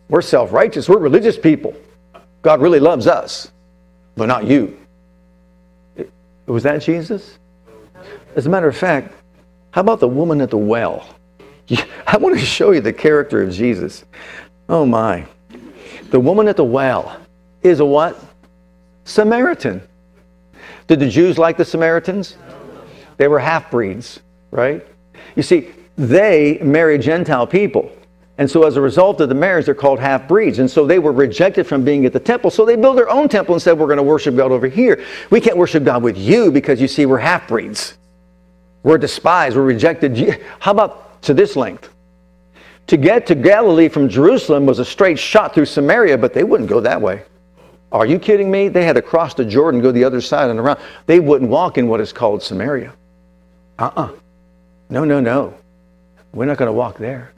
We're 0.07 0.21
self-righteous. 0.21 0.87
We're 0.87 0.99
religious 0.99 1.37
people. 1.37 1.73
God 2.43 2.61
really 2.61 2.79
loves 2.79 3.07
us, 3.07 3.51
but 4.15 4.27
not 4.27 4.45
you. 4.45 4.77
Was 6.45 6.61
that 6.63 6.83
Jesus? 6.83 7.39
As 8.35 8.45
a 8.45 8.49
matter 8.49 8.67
of 8.67 8.77
fact, 8.77 9.15
how 9.71 9.81
about 9.81 9.99
the 9.99 10.07
woman 10.07 10.41
at 10.41 10.51
the 10.51 10.57
well? 10.57 11.07
I 12.07 12.17
want 12.17 12.37
to 12.37 12.45
show 12.45 12.69
you 12.69 12.81
the 12.81 12.93
character 12.93 13.41
of 13.41 13.51
Jesus. 13.51 14.05
Oh 14.69 14.85
my. 14.85 15.25
The 16.11 16.19
woman 16.19 16.47
at 16.47 16.55
the 16.55 16.63
well 16.63 17.19
is 17.63 17.79
a 17.79 17.85
what? 17.85 18.23
Samaritan. 19.05 19.81
Did 20.85 20.99
the 20.99 21.09
Jews 21.09 21.39
like 21.39 21.57
the 21.57 21.65
Samaritans? 21.65 22.37
They 23.17 23.27
were 23.27 23.39
half 23.39 23.71
breeds, 23.71 24.19
right? 24.51 24.85
You 25.35 25.41
see, 25.41 25.71
they 25.97 26.59
marry 26.61 26.97
Gentile 26.97 27.47
people. 27.47 27.91
And 28.39 28.49
so, 28.49 28.63
as 28.63 28.77
a 28.77 28.81
result 28.81 29.21
of 29.21 29.29
the 29.29 29.35
marriage, 29.35 29.65
they're 29.65 29.75
called 29.75 29.99
half 29.99 30.27
breeds. 30.27 30.57
And 30.57 30.69
so, 30.69 30.87
they 30.87 30.97
were 30.97 31.11
rejected 31.11 31.67
from 31.67 31.83
being 31.85 32.05
at 32.05 32.13
the 32.13 32.19
temple. 32.19 32.49
So, 32.49 32.65
they 32.65 32.75
built 32.75 32.95
their 32.95 33.09
own 33.09 33.29
temple 33.29 33.53
and 33.53 33.61
said, 33.61 33.77
We're 33.77 33.85
going 33.85 33.97
to 33.97 34.03
worship 34.03 34.35
God 34.35 34.51
over 34.51 34.67
here. 34.67 35.03
We 35.29 35.39
can't 35.39 35.57
worship 35.57 35.83
God 35.83 36.01
with 36.01 36.17
you 36.17 36.51
because 36.51 36.81
you 36.81 36.87
see, 36.87 37.05
we're 37.05 37.19
half 37.19 37.47
breeds. 37.47 37.95
We're 38.81 38.97
despised. 38.97 39.55
We're 39.55 39.63
rejected. 39.63 40.41
How 40.59 40.71
about 40.71 41.21
to 41.23 41.33
this 41.33 41.55
length? 41.55 41.93
To 42.87 42.97
get 42.97 43.27
to 43.27 43.35
Galilee 43.35 43.87
from 43.87 44.09
Jerusalem 44.09 44.65
was 44.65 44.79
a 44.79 44.85
straight 44.85 45.17
shot 45.17 45.53
through 45.53 45.65
Samaria, 45.65 46.17
but 46.17 46.33
they 46.33 46.43
wouldn't 46.43 46.69
go 46.69 46.79
that 46.81 47.01
way. 47.01 47.23
Are 47.91 48.05
you 48.05 48.17
kidding 48.17 48.49
me? 48.49 48.67
They 48.67 48.83
had 48.83 48.95
to 48.95 49.01
cross 49.01 49.35
the 49.35 49.45
Jordan, 49.45 49.79
go 49.79 49.91
the 49.91 50.03
other 50.03 50.19
side 50.19 50.49
and 50.49 50.59
around. 50.59 50.79
They 51.05 51.19
wouldn't 51.19 51.49
walk 51.49 51.77
in 51.77 51.87
what 51.87 52.01
is 52.01 52.11
called 52.11 52.41
Samaria. 52.41 52.93
Uh 53.77 53.83
uh-uh. 53.83 54.01
uh 54.01 54.11
No, 54.89 55.05
no, 55.05 55.19
no. 55.19 55.53
We're 56.33 56.45
not 56.45 56.57
going 56.57 56.67
to 56.67 56.73
walk 56.73 56.97
there. 56.97 57.31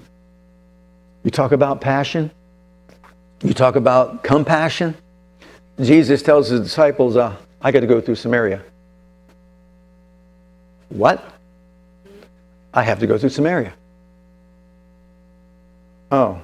You 1.23 1.31
talk 1.31 1.51
about 1.51 1.81
passion. 1.81 2.31
You 3.43 3.53
talk 3.53 3.75
about 3.75 4.23
compassion. 4.23 4.95
Jesus 5.81 6.21
tells 6.21 6.47
his 6.47 6.61
disciples, 6.61 7.17
uh, 7.17 7.35
I 7.61 7.71
got 7.71 7.81
to 7.81 7.87
go 7.87 7.99
through 7.99 8.15
Samaria. 8.15 8.63
What? 10.89 11.23
I 12.73 12.83
have 12.83 12.99
to 12.99 13.07
go 13.07 13.17
through 13.17 13.29
Samaria. 13.29 13.73
Oh. 16.11 16.41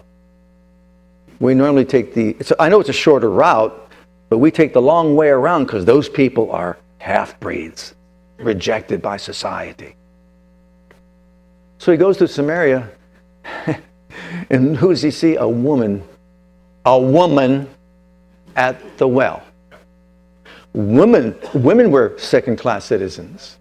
We 1.40 1.54
normally 1.54 1.86
take 1.86 2.14
the, 2.14 2.36
I 2.60 2.70
know 2.70 2.80
it's 2.80 2.90
a 2.90 2.94
shorter 2.94 3.30
route, 3.30 3.90
but 4.30 4.40
we 4.40 4.52
take 4.52 4.74
the 4.74 4.82
long 4.82 5.16
way 5.16 5.30
around 5.30 5.66
because 5.66 5.86
those 5.86 6.10
people 6.10 6.52
are 6.52 6.78
half 7.00 7.40
breeds, 7.40 7.96
rejected 8.38 9.02
by 9.02 9.18
society. 9.18 9.96
So 11.82 11.92
he 11.92 11.98
goes 11.98 12.18
to 12.18 12.28
Samaria. 12.28 12.92
And 14.52 14.78
who 14.78 14.90
does 14.90 15.02
he 15.02 15.10
see? 15.10 15.36
A 15.36 15.48
woman. 15.48 16.04
A 16.86 17.00
woman 17.00 17.68
at 18.56 18.98
the 19.00 19.08
well. 19.08 19.42
Women, 20.74 21.36
women 21.56 21.90
were 21.90 22.14
second 22.20 22.58
class 22.58 22.86
citizens. 22.86 23.58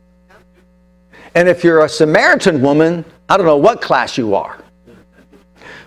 And 1.34 1.48
if 1.48 1.64
you're 1.64 1.82
a 1.82 1.88
Samaritan 1.88 2.60
woman, 2.60 3.06
I 3.28 3.38
don't 3.38 3.46
know 3.46 3.56
what 3.56 3.80
class 3.80 4.18
you 4.18 4.34
are. 4.34 4.62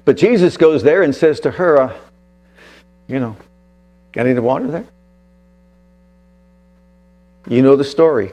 But 0.04 0.18
Jesus 0.18 0.58
goes 0.58 0.82
there 0.82 1.04
and 1.04 1.14
says 1.14 1.40
to 1.42 1.52
her, 1.52 1.82
uh, 1.82 1.94
You 3.08 3.20
know, 3.20 3.38
got 4.12 4.26
any 4.26 4.40
water 4.40 4.68
there? 4.68 4.88
You 7.48 7.62
know 7.62 7.76
the 7.76 7.84
story. 7.84 8.32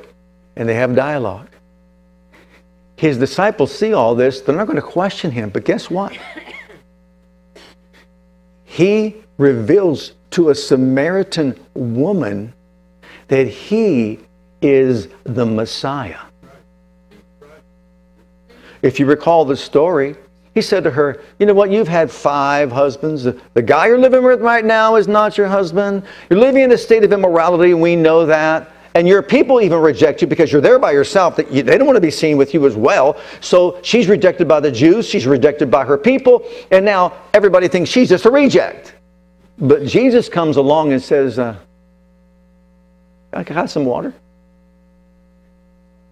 And 0.56 0.66
they 0.66 0.74
have 0.74 0.94
dialogue. 0.94 1.49
His 3.00 3.16
disciples 3.16 3.74
see 3.74 3.94
all 3.94 4.14
this, 4.14 4.42
they're 4.42 4.54
not 4.54 4.66
going 4.66 4.76
to 4.76 4.82
question 4.82 5.30
him. 5.30 5.48
But 5.48 5.64
guess 5.64 5.90
what? 5.90 6.12
He 8.64 9.16
reveals 9.36 10.12
to 10.30 10.50
a 10.50 10.54
Samaritan 10.54 11.58
woman 11.74 12.54
that 13.26 13.48
he 13.48 14.20
is 14.62 15.08
the 15.24 15.44
Messiah. 15.44 16.20
If 18.80 19.00
you 19.00 19.06
recall 19.06 19.44
the 19.44 19.56
story, 19.56 20.14
he 20.54 20.62
said 20.62 20.84
to 20.84 20.90
her, 20.90 21.20
You 21.40 21.46
know 21.46 21.54
what? 21.54 21.70
You've 21.70 21.88
had 21.88 22.10
five 22.10 22.70
husbands. 22.70 23.24
The 23.24 23.62
guy 23.62 23.88
you're 23.88 23.98
living 23.98 24.22
with 24.22 24.40
right 24.40 24.64
now 24.64 24.94
is 24.94 25.08
not 25.08 25.36
your 25.36 25.48
husband. 25.48 26.04
You're 26.30 26.38
living 26.38 26.62
in 26.62 26.72
a 26.72 26.78
state 26.78 27.02
of 27.02 27.12
immorality, 27.12 27.72
and 27.72 27.82
we 27.82 27.96
know 27.96 28.24
that 28.26 28.70
and 28.94 29.06
your 29.06 29.22
people 29.22 29.60
even 29.60 29.78
reject 29.78 30.20
you 30.20 30.26
because 30.26 30.50
you're 30.50 30.60
there 30.60 30.78
by 30.78 30.90
yourself 30.92 31.36
that 31.36 31.50
they 31.50 31.62
don't 31.62 31.86
want 31.86 31.96
to 31.96 32.00
be 32.00 32.10
seen 32.10 32.36
with 32.36 32.54
you 32.54 32.66
as 32.66 32.74
well. 32.74 33.20
So 33.40 33.80
she's 33.82 34.08
rejected 34.08 34.48
by 34.48 34.60
the 34.60 34.70
jews 34.70 35.08
she's 35.08 35.26
rejected 35.26 35.70
by 35.70 35.84
her 35.84 35.98
people 35.98 36.44
and 36.70 36.84
now 36.84 37.12
everybody 37.32 37.68
thinks 37.68 37.90
she's 37.90 38.08
just 38.08 38.24
a 38.24 38.30
reject. 38.30 38.94
But 39.58 39.86
jesus 39.86 40.28
comes 40.28 40.56
along 40.56 40.92
and 40.92 41.02
says 41.02 41.38
uh, 41.38 41.56
i 43.32 43.44
can 43.44 43.56
have 43.56 43.70
some 43.70 43.84
water? 43.84 44.14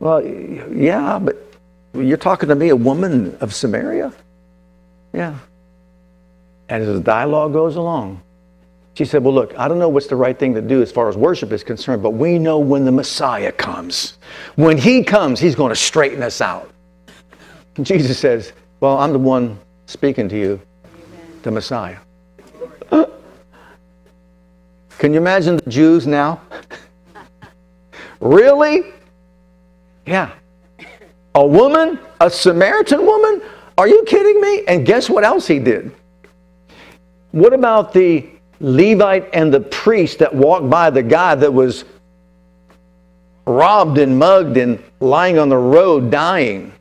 Well 0.01 0.25
yeah 0.25 1.19
but 1.19 1.37
you're 1.95 2.17
talking 2.17 2.49
to 2.49 2.55
me 2.55 2.69
a 2.69 2.77
woman 2.77 3.37
of 3.41 3.55
samaria? 3.55 4.13
Yeah. 5.13 5.39
And 6.69 6.83
as 6.83 6.95
the 6.95 7.01
dialogue 7.03 7.55
goes 7.55 7.77
along 7.77 8.23
she 8.99 9.05
said, 9.05 9.23
Well, 9.23 9.33
look, 9.33 9.57
I 9.57 9.69
don't 9.69 9.79
know 9.79 9.89
what's 9.89 10.09
the 10.09 10.17
right 10.17 10.37
thing 10.37 10.55
to 10.55 10.61
do 10.61 10.83
as 10.83 10.91
far 10.91 11.09
as 11.09 11.17
worship 11.17 11.53
is 11.53 11.63
concerned, 11.63 12.03
but 12.03 12.15
we 12.15 12.37
know 12.37 12.59
when 12.59 12.85
the 12.85 12.91
Messiah 12.91 13.53
comes. 13.53 14.19
When 14.57 14.77
he 14.77 15.05
comes, 15.05 15.39
he's 15.39 15.55
going 15.55 15.69
to 15.69 15.77
straighten 15.77 16.21
us 16.21 16.41
out. 16.41 16.73
And 17.77 17.87
Jesus 17.87 18.19
says, 18.19 18.53
Well, 18.81 18.99
I'm 18.99 19.13
the 19.13 19.21
one 19.21 19.57
speaking 19.87 20.29
to 20.31 20.37
you, 20.37 20.61
the 21.43 21.53
Messiah. 21.53 21.99
Can 22.91 23.07
you 25.13 25.21
imagine 25.21 25.59
the 25.59 25.71
Jews 25.71 26.09
now? 26.09 26.41
really? 28.21 28.83
Yeah. 30.07 30.33
A 31.37 31.47
woman, 31.47 32.01
a 32.21 32.29
Samaritan 32.29 33.07
woman? 33.07 33.43
Are 33.77 33.87
you 33.87 34.03
kidding 34.09 34.41
me? 34.41 34.65
And 34.67 34.85
guess 34.85 35.09
what 35.09 35.23
else 35.23 35.47
he 35.47 35.61
did? 35.61 35.95
What 37.31 37.53
about 37.53 37.93
the 37.93 38.29
Levite 38.61 39.29
and 39.33 39.53
the 39.53 39.61
priest 39.61 40.19
that 40.19 40.35
walked 40.35 40.69
by 40.69 40.91
the 40.91 41.03
guy 41.03 41.35
that 41.35 41.53
was 41.53 41.85
robbed 43.47 43.99
and 43.99 44.19
mugged 44.19 44.57
and 44.57 44.83
lying 45.01 45.39
on 45.39 45.49
the 45.49 45.57
road 45.57 46.11
dying. 46.11 46.73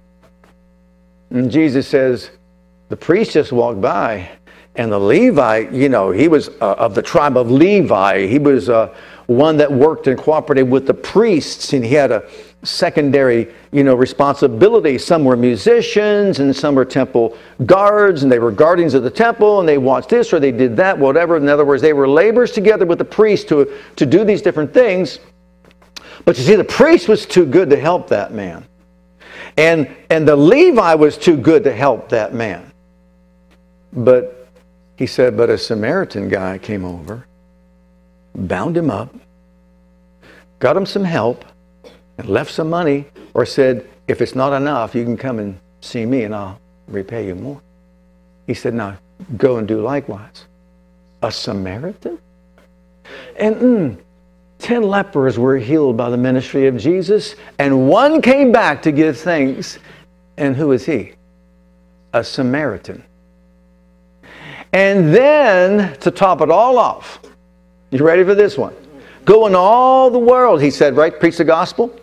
And 1.30 1.52
Jesus 1.52 1.88
says, 1.88 2.32
the 2.90 2.98
priest 2.98 3.34
just 3.34 3.52
walked 3.52 3.82
by, 3.82 4.30
and 4.76 4.92
the 4.92 5.00
Levite, 5.00 5.72
you 5.74 5.90
know, 5.90 6.12
he 6.12 6.28
was 6.28 6.50
uh, 6.62 6.74
of 6.74 6.96
the 6.96 7.02
tribe 7.02 7.36
of 7.36 7.52
Levi. 7.52 8.28
He 8.28 8.40
was 8.40 8.70
uh, 8.70 8.94
one 9.26 9.58
that 9.58 9.72
worked 9.72 10.08
and 10.08 10.18
cooperated 10.18 10.70
with 10.70 10.88
the 10.88 10.94
priests, 10.94 11.74
and 11.74 11.84
he 11.84 11.96
had 11.96 12.12
a 12.12 12.24
secondary, 12.68 13.54
you 13.72 13.84
know, 13.84 13.96
responsibilities. 13.96 15.06
Some 15.06 15.24
were 15.24 15.36
musicians 15.36 16.40
and 16.40 16.56
some 16.56 16.76
were 16.76 16.86
temple 16.86 17.38
guards 17.66 18.24
and 18.24 18.32
they 18.32 18.40
were 18.40 18.52
guardians 18.52 18.94
of 18.94 19.04
the 19.04 19.10
temple 19.10 19.60
and 19.60 19.68
they 19.68 19.78
watched 19.78 20.10
this 20.10 20.34
or 20.34 20.40
they 20.40 20.52
did 20.52 20.76
that, 20.78 20.98
whatever. 20.98 21.38
In 21.38 21.48
other 21.50 21.66
words, 21.66 21.82
they 21.82 21.94
were 21.94 22.08
laborers 22.08 22.52
together 22.52 22.86
with 22.86 22.98
the 22.98 23.06
priest 23.06 23.48
to, 23.50 23.74
to 23.96 24.06
do 24.06 24.24
these 24.24 24.42
different 24.42 24.74
things. 24.74 25.20
But 26.26 26.38
you 26.38 26.44
see, 26.44 26.56
the 26.56 26.64
priest 26.64 27.08
was 27.08 27.26
too 27.26 27.46
good 27.46 27.70
to 27.70 27.80
help 27.80 28.10
that 28.10 28.34
man. 28.34 28.66
And, 29.56 29.96
and 30.10 30.28
the 30.28 30.36
Levi 30.36 30.94
was 30.96 31.18
too 31.18 31.38
good 31.38 31.64
to 31.64 31.74
help 31.74 32.10
that 32.10 32.34
man. 32.34 32.72
But 33.94 34.50
he 34.98 35.08
said, 35.08 35.38
but 35.38 35.50
a 35.50 35.58
Samaritan 35.58 36.28
guy 36.28 36.58
came 36.58 36.84
over, 36.84 37.26
bound 38.36 38.76
him 38.76 38.92
up, 38.92 39.16
got 40.60 40.76
him 40.76 40.86
some 40.86 41.04
help, 41.04 41.46
left 42.26 42.52
some 42.52 42.70
money, 42.70 43.06
or 43.34 43.46
said, 43.46 43.88
if 44.08 44.22
it's 44.22 44.36
not 44.36 44.54
enough, 44.54 44.96
you 44.96 45.04
can 45.04 45.18
come 45.18 45.40
and 45.40 45.60
see 45.82 46.06
me 46.06 46.24
and 46.24 46.34
I'll 46.34 46.60
repay 46.88 47.28
you 47.28 47.36
more. 47.36 47.62
He 48.48 48.54
said, 48.54 48.74
now 48.74 48.98
go 49.36 49.58
and 49.58 49.68
do 49.68 49.82
likewise. 49.82 50.46
A 51.22 51.32
Samaritan? 51.32 52.18
And 53.38 53.56
mm, 53.56 53.98
10 54.60 54.84
lepers 54.84 55.38
were 55.38 55.58
healed 55.58 55.98
by 55.98 56.10
the 56.10 56.18
ministry 56.18 56.68
of 56.68 56.78
Jesus, 56.78 57.36
and 57.60 57.88
one 57.88 58.22
came 58.22 58.52
back 58.52 58.82
to 58.84 58.92
give 58.92 59.18
thanks. 59.18 59.80
And 60.38 60.56
who 60.56 60.72
is 60.72 60.86
he? 60.86 61.14
A 62.14 62.24
Samaritan. 62.24 63.04
And 64.74 65.14
then, 65.14 65.98
to 66.00 66.12
top 66.12 66.42
it 66.42 66.52
all 66.52 66.78
off, 66.78 67.20
you 67.90 68.04
ready 68.04 68.24
for 68.24 68.36
this 68.36 68.58
one? 68.58 68.76
Go 69.26 69.48
in 69.48 69.56
all 69.56 70.10
the 70.10 70.20
world, 70.20 70.62
he 70.62 70.70
said, 70.70 70.96
right? 70.96 71.18
Preach 71.20 71.38
the 71.38 71.44
gospel. 71.44 71.94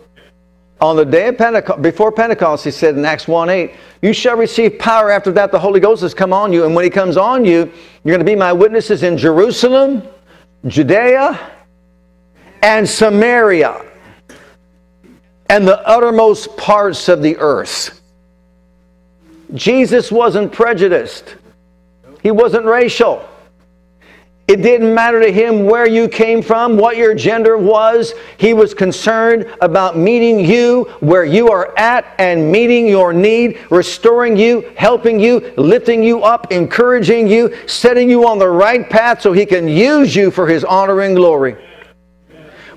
On 0.81 0.97
the 0.97 1.05
day 1.05 1.29
of 1.29 1.37
Pentecost, 1.37 1.81
before 1.81 2.11
Pentecost, 2.11 2.65
he 2.65 2.71
said 2.71 2.97
in 2.97 3.05
Acts 3.05 3.27
1 3.27 3.49
8, 3.49 3.71
you 4.01 4.13
shall 4.13 4.35
receive 4.35 4.77
power 4.77 5.09
after 5.09 5.31
that 5.31 5.51
the 5.51 5.59
Holy 5.59 5.79
Ghost 5.79 6.01
has 6.01 6.13
come 6.13 6.33
on 6.33 6.51
you. 6.51 6.65
And 6.65 6.75
when 6.75 6.83
he 6.83 6.89
comes 6.89 7.15
on 7.15 7.45
you, 7.45 7.71
you're 8.03 8.15
going 8.15 8.19
to 8.19 8.25
be 8.25 8.35
my 8.35 8.51
witnesses 8.51 9.01
in 9.03 9.17
Jerusalem, 9.17 10.03
Judea, 10.67 11.39
and 12.61 12.87
Samaria, 12.87 13.85
and 15.49 15.67
the 15.67 15.79
uttermost 15.87 16.57
parts 16.57 17.07
of 17.07 17.21
the 17.21 17.37
earth. 17.37 18.01
Jesus 19.53 20.11
wasn't 20.11 20.51
prejudiced. 20.51 21.35
He 22.21 22.31
wasn't 22.31 22.65
racial. 22.65 23.27
It 24.47 24.61
didn't 24.61 24.93
matter 24.93 25.19
to 25.21 25.31
him 25.31 25.65
where 25.65 25.87
you 25.87 26.07
came 26.07 26.43
from, 26.43 26.77
what 26.77 26.97
your 26.97 27.15
gender 27.15 27.57
was. 27.57 28.13
He 28.37 28.53
was 28.53 28.75
concerned 28.75 29.47
about 29.59 29.97
meeting 29.97 30.39
you 30.39 30.83
where 30.99 31.25
you 31.25 31.49
are 31.49 31.75
at 31.79 32.13
and 32.19 32.51
meeting 32.51 32.87
your 32.87 33.11
need, 33.11 33.59
restoring 33.71 34.37
you, 34.37 34.71
helping 34.77 35.19
you, 35.19 35.51
lifting 35.57 36.03
you 36.03 36.21
up, 36.21 36.51
encouraging 36.51 37.27
you, 37.27 37.57
setting 37.67 38.07
you 38.07 38.27
on 38.27 38.37
the 38.37 38.47
right 38.47 38.87
path 38.87 39.19
so 39.19 39.33
he 39.33 39.47
can 39.47 39.67
use 39.67 40.15
you 40.15 40.29
for 40.29 40.47
his 40.47 40.63
honor 40.63 41.01
and 41.01 41.15
glory. 41.15 41.57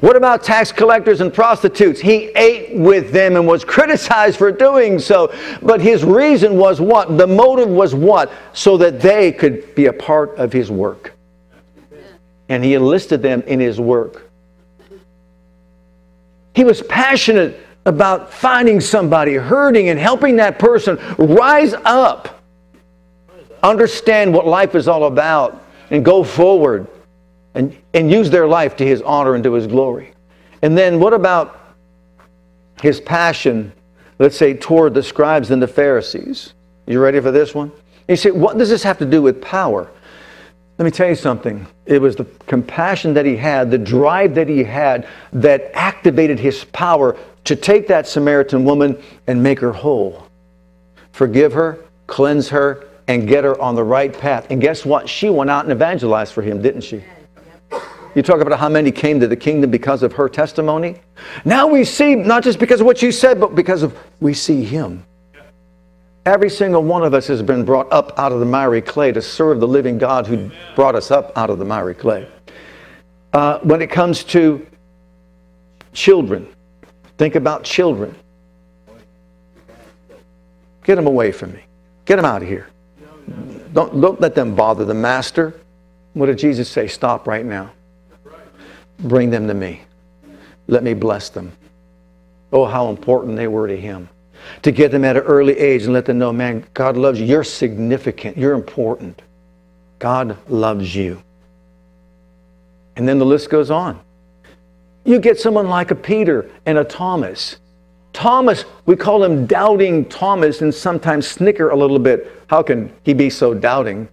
What 0.01 0.17
about 0.17 0.43
tax 0.45 0.73
collectors 0.73 1.21
and 1.21 1.35
prostitutes? 1.35 2.01
He 2.01 2.29
ate 2.29 2.79
with 2.79 3.13
them 3.13 3.37
and 3.37 3.47
was 3.47 3.63
criticized 3.63 4.39
for 4.39 4.51
doing 4.51 4.99
so. 4.99 5.35
But 5.61 5.83
his 5.83 6.03
reason 6.03 6.57
was 6.57 6.81
what? 6.81 7.19
The 7.19 7.27
motive 7.27 7.69
was 7.69 7.95
what? 7.95 8.33
So 8.55 8.79
that 8.79 9.03
they 9.03 9.33
could 9.33 9.75
be 9.75 9.87
a 9.87 9.93
part 9.93 10.35
of 10.37 10.51
his 10.51 10.71
work. 10.71 11.18
And 12.49 12.65
he 12.65 12.75
enlisted 12.75 13.23
them 13.23 13.43
in 13.43 13.61
his 13.61 13.81
work. 13.81 14.31
He 16.55 16.65
was 16.65 16.83
passionate 16.83 17.61
about 17.87 18.33
finding 18.33 18.81
somebody 18.81 19.35
hurting 19.35 19.89
and 19.89 19.99
helping 19.99 20.37
that 20.37 20.59
person 20.59 20.99
rise 21.19 21.75
up, 21.85 22.43
understand 23.63 24.33
what 24.33 24.47
life 24.47 24.75
is 24.75 24.89
all 24.89 25.05
about, 25.05 25.65
and 25.91 26.05
go 26.05 26.23
forward 26.23 26.87
and, 27.55 27.77
and 27.95 28.11
use 28.11 28.31
their 28.31 28.47
life 28.47 28.77
to 28.77 28.87
his 28.87 29.03
honor 29.03 29.35
and 29.35 29.45
to 29.45 29.53
his 29.53 29.67
glory. 29.67 30.13
And 30.63 30.77
then 30.77 31.01
what 31.01 31.15
about 31.15 31.75
his 32.83 33.01
passion, 33.01 33.73
let's 34.19 34.37
say, 34.37 34.55
toward 34.55 34.95
the 34.95 35.03
scribes 35.03 35.51
and 35.51 35.63
the 35.63 35.69
Pharisees? 35.69 36.55
You 36.87 37.01
ready 37.01 37.21
for 37.21 37.31
this 37.31 37.55
one? 37.55 37.73
You 38.09 38.17
say, 38.17 38.31
what 38.31 38.59
does 38.59 38.69
this 38.69 38.83
have 38.83 38.99
to 38.99 39.07
do 39.07 39.23
with 39.23 39.41
power? 39.41 39.91
Let 40.79 40.85
me 40.85 40.91
tell 40.93 41.09
you 41.09 41.17
something. 41.17 41.67
It 41.87 42.01
was 42.01 42.15
the 42.15 42.25
compassion 42.47 43.13
that 43.15 43.27
he 43.27 43.37
had, 43.37 43.69
the 43.69 43.79
drive 43.79 44.37
that 44.37 44.49
he 44.49 44.63
had, 44.63 45.09
that 45.33 45.73
activated 45.75 46.39
his 46.39 46.65
power 46.67 47.17
to 47.45 47.57
take 47.57 47.89
that 47.89 48.07
Samaritan 48.07 48.65
woman 48.65 49.03
and 49.27 49.43
make 49.43 49.59
her 49.59 49.73
whole. 49.73 50.29
Forgive 51.11 51.53
her, 51.53 51.81
cleanse 52.07 52.49
her, 52.51 52.87
and 53.09 53.27
get 53.27 53.43
her 53.43 53.61
on 53.61 53.75
the 53.75 53.83
right 53.83 54.17
path. 54.17 54.47
And 54.51 54.61
guess 54.61 54.85
what? 54.85 55.09
She 55.09 55.31
went 55.31 55.51
out 55.51 55.65
and 55.65 55.73
evangelized 55.73 56.33
for 56.33 56.43
him, 56.43 56.63
didn't 56.63 56.83
she? 56.83 57.03
You 58.15 58.23
talk 58.23 58.41
about 58.41 58.59
how 58.59 58.69
many 58.69 58.93
came 58.93 59.19
to 59.19 59.27
the 59.27 59.37
kingdom 59.37 59.71
because 59.71 60.05
of 60.05 60.13
her 60.13 60.29
testimony. 60.29 60.97
Now 61.45 61.67
we 61.67 61.85
see, 61.85 62.15
not 62.15 62.45
just 62.45 62.61
because 62.61 62.81
of 62.81 62.87
what 62.87 63.03
you 63.03 63.11
said, 63.11 63.41
but 63.41 63.55
because 63.57 63.83
of 63.83 63.99
we 64.21 64.33
see 64.33 64.63
him. 64.63 65.05
Every 66.29 66.51
single 66.51 66.83
one 66.83 67.05
of 67.05 67.15
us 67.15 67.27
has 67.29 67.41
been 67.41 67.65
brought 67.65 67.91
up 67.91 68.19
out 68.19 68.33
of 68.33 68.41
the 68.41 68.45
miry 68.45 68.83
clay 68.83 69.13
to 69.13 69.23
serve 69.23 69.61
the 69.61 69.67
living 69.67 69.97
God 69.97 70.27
who 70.27 70.51
brought 70.77 70.95
us 70.95 71.11
up 71.11 71.33
out 71.39 71.49
of 71.49 71.59
the 71.59 71.65
miry 71.65 71.95
clay. 71.95 72.29
Uh, 73.33 73.61
when 73.61 73.81
it 73.81 73.87
comes 73.87 74.25
to 74.25 74.67
children, 75.95 76.47
think 77.17 77.35
about 77.35 77.65
children. 77.65 78.15
Get 80.85 80.97
them 80.97 81.07
away 81.07 81.33
from 81.33 81.55
me. 81.55 81.63
Get 82.05 82.17
them 82.17 82.27
out 82.27 82.43
of 82.43 82.49
here. 82.49 82.69
Don't, 83.73 83.99
don't 83.99 84.21
let 84.21 84.35
them 84.35 84.55
bother 84.55 84.85
the 84.85 84.93
master. 84.93 85.59
What 86.13 86.27
did 86.27 86.37
Jesus 86.37 86.69
say? 86.69 86.89
Stop 86.89 87.27
right 87.27 87.47
now. 87.47 87.71
Bring 88.99 89.31
them 89.31 89.49
to 89.49 89.55
me. 89.55 89.81
Let 90.67 90.83
me 90.83 90.93
bless 90.93 91.31
them. 91.31 91.53
Oh, 92.53 92.67
how 92.67 92.91
important 92.91 93.37
they 93.39 93.49
were 93.49 93.67
to 93.67 93.81
him. 93.81 94.11
To 94.63 94.73
get 94.73 94.91
them 94.91 95.05
at 95.05 95.17
an 95.17 95.23
early 95.23 95.59
age 95.59 95.85
and 95.85 95.93
let 95.93 96.05
them 96.05 96.19
know, 96.19 96.33
man, 96.33 96.65
God 96.75 96.97
loves 96.97 97.21
you. 97.21 97.27
You're 97.27 97.45
significant. 97.45 98.37
You're 98.37 98.55
important. 98.55 99.23
God 99.99 100.37
loves 100.49 100.95
you. 100.95 101.23
And 102.97 103.09
then 103.09 103.19
the 103.19 103.27
list 103.27 103.51
goes 103.51 103.71
on. 103.71 104.01
You 105.05 105.19
get 105.19 105.39
someone 105.39 105.69
like 105.69 105.91
a 105.91 105.95
Peter 105.95 106.51
and 106.67 106.79
a 106.79 106.85
Thomas. 106.85 107.59
Thomas, 108.13 108.65
we 108.85 108.97
call 108.97 109.23
him 109.23 109.47
doubting 109.47 110.05
Thomas 110.07 110.61
and 110.61 110.75
sometimes 110.75 111.27
snicker 111.27 111.71
a 111.71 111.77
little 111.77 111.99
bit. 111.99 112.33
How 112.49 112.63
can 112.63 112.93
he 113.05 113.15
be 113.15 113.31
so 113.31 113.55
doubting? 113.55 114.09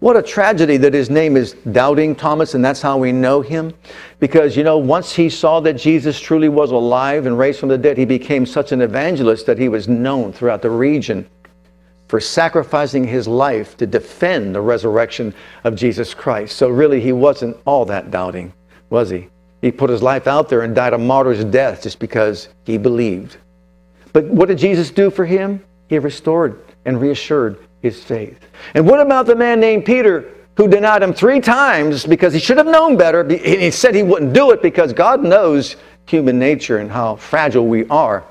What 0.00 0.16
a 0.16 0.22
tragedy 0.22 0.76
that 0.76 0.94
his 0.94 1.10
name 1.10 1.36
is 1.36 1.54
Doubting 1.72 2.14
Thomas, 2.14 2.54
and 2.54 2.64
that's 2.64 2.80
how 2.80 2.98
we 2.98 3.10
know 3.10 3.40
him. 3.40 3.74
Because, 4.20 4.56
you 4.56 4.62
know, 4.62 4.78
once 4.78 5.12
he 5.12 5.28
saw 5.28 5.58
that 5.60 5.72
Jesus 5.72 6.20
truly 6.20 6.48
was 6.48 6.70
alive 6.70 7.26
and 7.26 7.36
raised 7.36 7.58
from 7.58 7.68
the 7.68 7.78
dead, 7.78 7.98
he 7.98 8.04
became 8.04 8.46
such 8.46 8.70
an 8.70 8.80
evangelist 8.80 9.46
that 9.46 9.58
he 9.58 9.68
was 9.68 9.88
known 9.88 10.32
throughout 10.32 10.62
the 10.62 10.70
region 10.70 11.28
for 12.06 12.20
sacrificing 12.20 13.04
his 13.04 13.26
life 13.26 13.76
to 13.76 13.86
defend 13.88 14.54
the 14.54 14.60
resurrection 14.60 15.34
of 15.64 15.74
Jesus 15.74 16.14
Christ. 16.14 16.56
So, 16.56 16.68
really, 16.68 17.00
he 17.00 17.12
wasn't 17.12 17.56
all 17.66 17.84
that 17.86 18.12
doubting, 18.12 18.52
was 18.90 19.10
he? 19.10 19.28
He 19.62 19.72
put 19.72 19.90
his 19.90 20.02
life 20.02 20.28
out 20.28 20.48
there 20.48 20.62
and 20.62 20.76
died 20.76 20.92
a 20.92 20.98
martyr's 20.98 21.44
death 21.44 21.82
just 21.82 21.98
because 21.98 22.50
he 22.64 22.78
believed. 22.78 23.36
But 24.12 24.26
what 24.26 24.46
did 24.46 24.58
Jesus 24.58 24.92
do 24.92 25.10
for 25.10 25.26
him? 25.26 25.64
He 25.88 25.98
restored 25.98 26.62
and 26.84 27.00
reassured 27.00 27.58
his 27.82 28.02
faith. 28.02 28.38
And 28.74 28.86
what 28.86 29.00
about 29.00 29.26
the 29.26 29.36
man 29.36 29.60
named 29.60 29.84
Peter 29.84 30.32
who 30.56 30.68
denied 30.68 31.02
him 31.02 31.14
three 31.14 31.40
times 31.40 32.04
because 32.04 32.32
he 32.32 32.40
should 32.40 32.56
have 32.56 32.66
known 32.66 32.96
better? 32.96 33.28
He 33.28 33.70
said 33.70 33.94
he 33.94 34.02
wouldn't 34.02 34.32
do 34.32 34.50
it 34.50 34.62
because 34.62 34.92
God 34.92 35.22
knows 35.22 35.76
human 36.06 36.38
nature 36.38 36.78
and 36.78 36.90
how 36.90 37.16
fragile 37.16 37.66
we 37.66 37.86
are. 37.88 38.24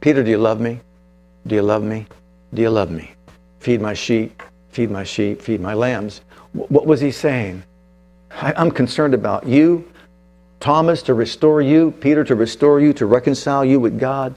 Peter, 0.00 0.22
do 0.22 0.30
you 0.30 0.38
love 0.38 0.60
me? 0.60 0.80
Do 1.46 1.54
you 1.54 1.62
love 1.62 1.82
me? 1.82 2.06
Do 2.54 2.62
you 2.62 2.70
love 2.70 2.90
me? 2.90 3.12
Feed 3.60 3.80
my 3.80 3.94
sheep, 3.94 4.42
feed 4.70 4.90
my 4.90 5.04
sheep, 5.04 5.40
feed 5.40 5.60
my 5.60 5.74
lambs. 5.74 6.20
What 6.52 6.86
was 6.86 7.00
he 7.00 7.10
saying? 7.10 7.62
I'm 8.30 8.70
concerned 8.70 9.14
about 9.14 9.46
you, 9.46 9.90
Thomas, 10.60 11.02
to 11.04 11.14
restore 11.14 11.62
you, 11.62 11.92
Peter, 12.00 12.24
to 12.24 12.34
restore 12.34 12.80
you, 12.80 12.92
to 12.94 13.06
reconcile 13.06 13.64
you 13.64 13.80
with 13.80 13.98
God. 13.98 14.34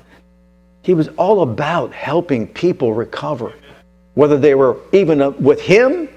He 0.82 0.94
was 0.94 1.10
all 1.10 1.42
about 1.42 1.94
helping 1.94 2.48
people 2.48 2.94
recover 2.94 3.54
whether 4.14 4.38
they 4.38 4.56
were 4.56 4.78
even 4.92 5.36
with 5.42 5.62
him 5.62 6.10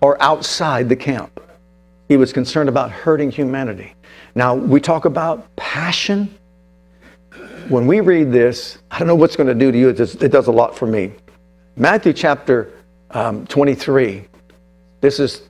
or 0.00 0.20
outside 0.22 0.88
the 0.88 0.96
camp. 0.96 1.40
He 2.08 2.16
was 2.16 2.32
concerned 2.32 2.68
about 2.68 2.90
hurting 2.90 3.30
humanity. 3.30 3.94
Now, 4.34 4.54
we 4.54 4.80
talk 4.80 5.04
about 5.04 5.54
passion. 5.56 6.34
When 7.68 7.86
we 7.86 8.00
read 8.00 8.30
this, 8.30 8.78
I 8.90 8.98
don't 8.98 9.08
know 9.08 9.14
what's 9.14 9.36
going 9.36 9.46
to 9.46 9.54
do 9.54 9.72
to 9.72 9.78
you, 9.78 9.88
it 9.88 9.96
does, 9.96 10.14
it 10.16 10.30
does 10.30 10.48
a 10.48 10.52
lot 10.52 10.76
for 10.76 10.86
me. 10.86 11.12
Matthew 11.76 12.12
chapter 12.12 12.72
um, 13.10 13.46
23, 13.46 14.26
this 15.00 15.18
is 15.18 15.48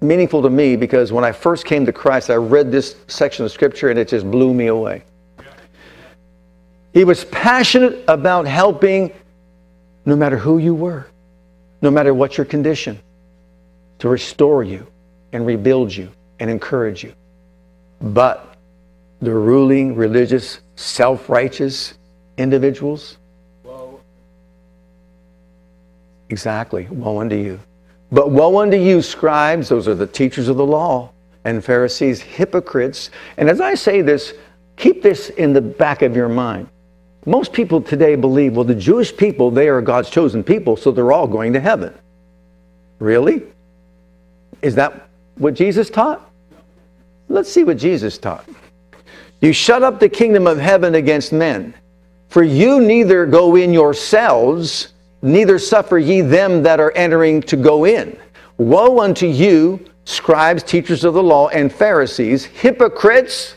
meaningful 0.00 0.42
to 0.42 0.50
me 0.50 0.76
because 0.76 1.12
when 1.12 1.24
I 1.24 1.32
first 1.32 1.64
came 1.64 1.86
to 1.86 1.92
Christ, 1.92 2.30
I 2.30 2.34
read 2.34 2.70
this 2.70 2.96
section 3.06 3.44
of 3.44 3.52
scripture 3.52 3.90
and 3.90 3.98
it 3.98 4.08
just 4.08 4.30
blew 4.30 4.52
me 4.52 4.66
away. 4.66 5.04
He 6.92 7.04
was 7.04 7.24
passionate 7.26 8.02
about 8.08 8.46
helping 8.46 9.12
no 10.04 10.16
matter 10.16 10.36
who 10.36 10.58
you 10.58 10.74
were, 10.74 11.06
no 11.82 11.90
matter 11.90 12.14
what 12.14 12.36
your 12.36 12.44
condition, 12.44 12.98
to 13.98 14.08
restore 14.08 14.62
you 14.62 14.86
and 15.32 15.46
rebuild 15.46 15.94
you 15.94 16.10
and 16.38 16.50
encourage 16.50 17.02
you. 17.02 17.12
But 18.00 18.56
the 19.20 19.32
ruling, 19.32 19.94
religious, 19.96 20.60
self 20.76 21.28
righteous 21.28 21.94
individuals, 22.36 23.18
woe. 23.64 24.00
exactly, 26.28 26.86
woe 26.90 27.20
unto 27.20 27.36
you. 27.36 27.58
But 28.12 28.30
woe 28.30 28.58
unto 28.58 28.76
you, 28.76 29.02
scribes, 29.02 29.68
those 29.68 29.88
are 29.88 29.94
the 29.94 30.06
teachers 30.06 30.48
of 30.48 30.56
the 30.56 30.66
law, 30.66 31.10
and 31.44 31.64
Pharisees, 31.64 32.20
hypocrites. 32.20 33.10
And 33.36 33.48
as 33.48 33.60
I 33.60 33.74
say 33.74 34.02
this, 34.02 34.34
keep 34.76 35.02
this 35.02 35.30
in 35.30 35.52
the 35.52 35.60
back 35.60 36.02
of 36.02 36.14
your 36.14 36.28
mind. 36.28 36.68
Most 37.26 37.52
people 37.52 37.82
today 37.82 38.14
believe, 38.14 38.54
well, 38.54 38.64
the 38.64 38.74
Jewish 38.74 39.14
people, 39.14 39.50
they 39.50 39.68
are 39.68 39.82
God's 39.82 40.08
chosen 40.08 40.44
people, 40.44 40.76
so 40.76 40.92
they're 40.92 41.10
all 41.10 41.26
going 41.26 41.52
to 41.54 41.60
heaven. 41.60 41.92
Really? 43.00 43.42
Is 44.62 44.76
that 44.76 45.08
what 45.36 45.54
Jesus 45.54 45.90
taught? 45.90 46.30
Let's 47.28 47.52
see 47.52 47.64
what 47.64 47.78
Jesus 47.78 48.16
taught. 48.16 48.48
You 49.40 49.52
shut 49.52 49.82
up 49.82 49.98
the 49.98 50.08
kingdom 50.08 50.46
of 50.46 50.58
heaven 50.58 50.94
against 50.94 51.32
men. 51.32 51.74
For 52.28 52.44
you 52.44 52.80
neither 52.80 53.26
go 53.26 53.56
in 53.56 53.72
yourselves, 53.72 54.92
neither 55.20 55.58
suffer 55.58 55.98
ye 55.98 56.20
them 56.20 56.62
that 56.62 56.78
are 56.78 56.92
entering 56.92 57.42
to 57.42 57.56
go 57.56 57.86
in. 57.86 58.16
Woe 58.56 59.00
unto 59.00 59.26
you, 59.26 59.84
scribes, 60.04 60.62
teachers 60.62 61.02
of 61.02 61.14
the 61.14 61.22
law, 61.22 61.48
and 61.48 61.72
Pharisees, 61.72 62.44
hypocrites! 62.44 63.55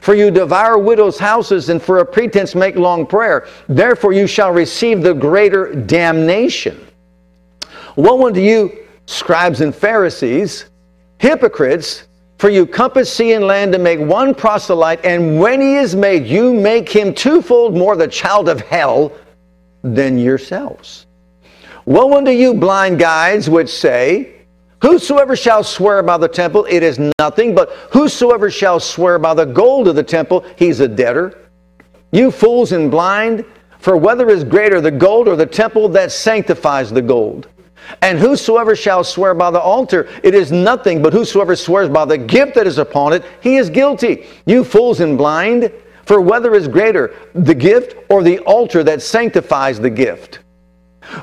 For 0.00 0.14
you 0.14 0.30
devour 0.30 0.78
widows' 0.78 1.18
houses, 1.18 1.68
and 1.68 1.82
for 1.82 1.98
a 1.98 2.06
pretense 2.06 2.54
make 2.54 2.76
long 2.76 3.06
prayer. 3.06 3.46
Therefore 3.68 4.12
you 4.12 4.26
shall 4.26 4.52
receive 4.52 5.02
the 5.02 5.14
greater 5.14 5.74
damnation. 5.74 6.86
Woe 7.96 8.26
unto 8.26 8.40
you, 8.40 8.86
scribes 9.06 9.60
and 9.60 9.74
Pharisees, 9.74 10.66
hypocrites! 11.18 12.04
For 12.38 12.48
you 12.48 12.66
compass 12.66 13.12
sea 13.12 13.32
and 13.32 13.44
land 13.44 13.72
to 13.72 13.80
make 13.80 13.98
one 13.98 14.32
proselyte, 14.32 15.04
and 15.04 15.40
when 15.40 15.60
he 15.60 15.74
is 15.74 15.96
made, 15.96 16.24
you 16.24 16.54
make 16.54 16.88
him 16.88 17.12
twofold 17.12 17.76
more 17.76 17.96
the 17.96 18.06
child 18.06 18.48
of 18.48 18.60
hell 18.60 19.12
than 19.82 20.18
yourselves. 20.18 21.06
Woe 21.84 22.16
unto 22.16 22.30
you, 22.30 22.54
blind 22.54 23.00
guides, 23.00 23.50
which 23.50 23.70
say, 23.70 24.36
Whosoever 24.80 25.34
shall 25.34 25.64
swear 25.64 26.02
by 26.02 26.18
the 26.18 26.28
temple, 26.28 26.66
it 26.68 26.82
is 26.82 27.00
nothing, 27.18 27.54
but 27.54 27.70
whosoever 27.90 28.50
shall 28.50 28.78
swear 28.78 29.18
by 29.18 29.34
the 29.34 29.46
gold 29.46 29.88
of 29.88 29.96
the 29.96 30.02
temple, 30.02 30.44
he's 30.56 30.80
a 30.80 30.86
debtor. 30.86 31.48
You 32.12 32.30
fools 32.30 32.72
and 32.72 32.90
blind, 32.90 33.44
for 33.80 33.96
whether 33.96 34.28
is 34.28 34.44
greater, 34.44 34.80
the 34.80 34.90
gold 34.90 35.26
or 35.26 35.36
the 35.36 35.46
temple 35.46 35.88
that 35.90 36.12
sanctifies 36.12 36.90
the 36.90 37.02
gold? 37.02 37.48
And 38.02 38.18
whosoever 38.18 38.76
shall 38.76 39.02
swear 39.02 39.34
by 39.34 39.50
the 39.50 39.60
altar, 39.60 40.08
it 40.22 40.34
is 40.34 40.52
nothing, 40.52 41.02
but 41.02 41.12
whosoever 41.12 41.56
swears 41.56 41.88
by 41.88 42.04
the 42.04 42.18
gift 42.18 42.54
that 42.54 42.66
is 42.66 42.78
upon 42.78 43.12
it, 43.12 43.24
he 43.40 43.56
is 43.56 43.70
guilty. 43.70 44.26
You 44.46 44.62
fools 44.62 45.00
and 45.00 45.18
blind, 45.18 45.72
for 46.04 46.20
whether 46.20 46.54
is 46.54 46.68
greater, 46.68 47.14
the 47.34 47.54
gift 47.54 47.96
or 48.10 48.22
the 48.22 48.38
altar 48.40 48.84
that 48.84 49.02
sanctifies 49.02 49.80
the 49.80 49.90
gift? 49.90 50.40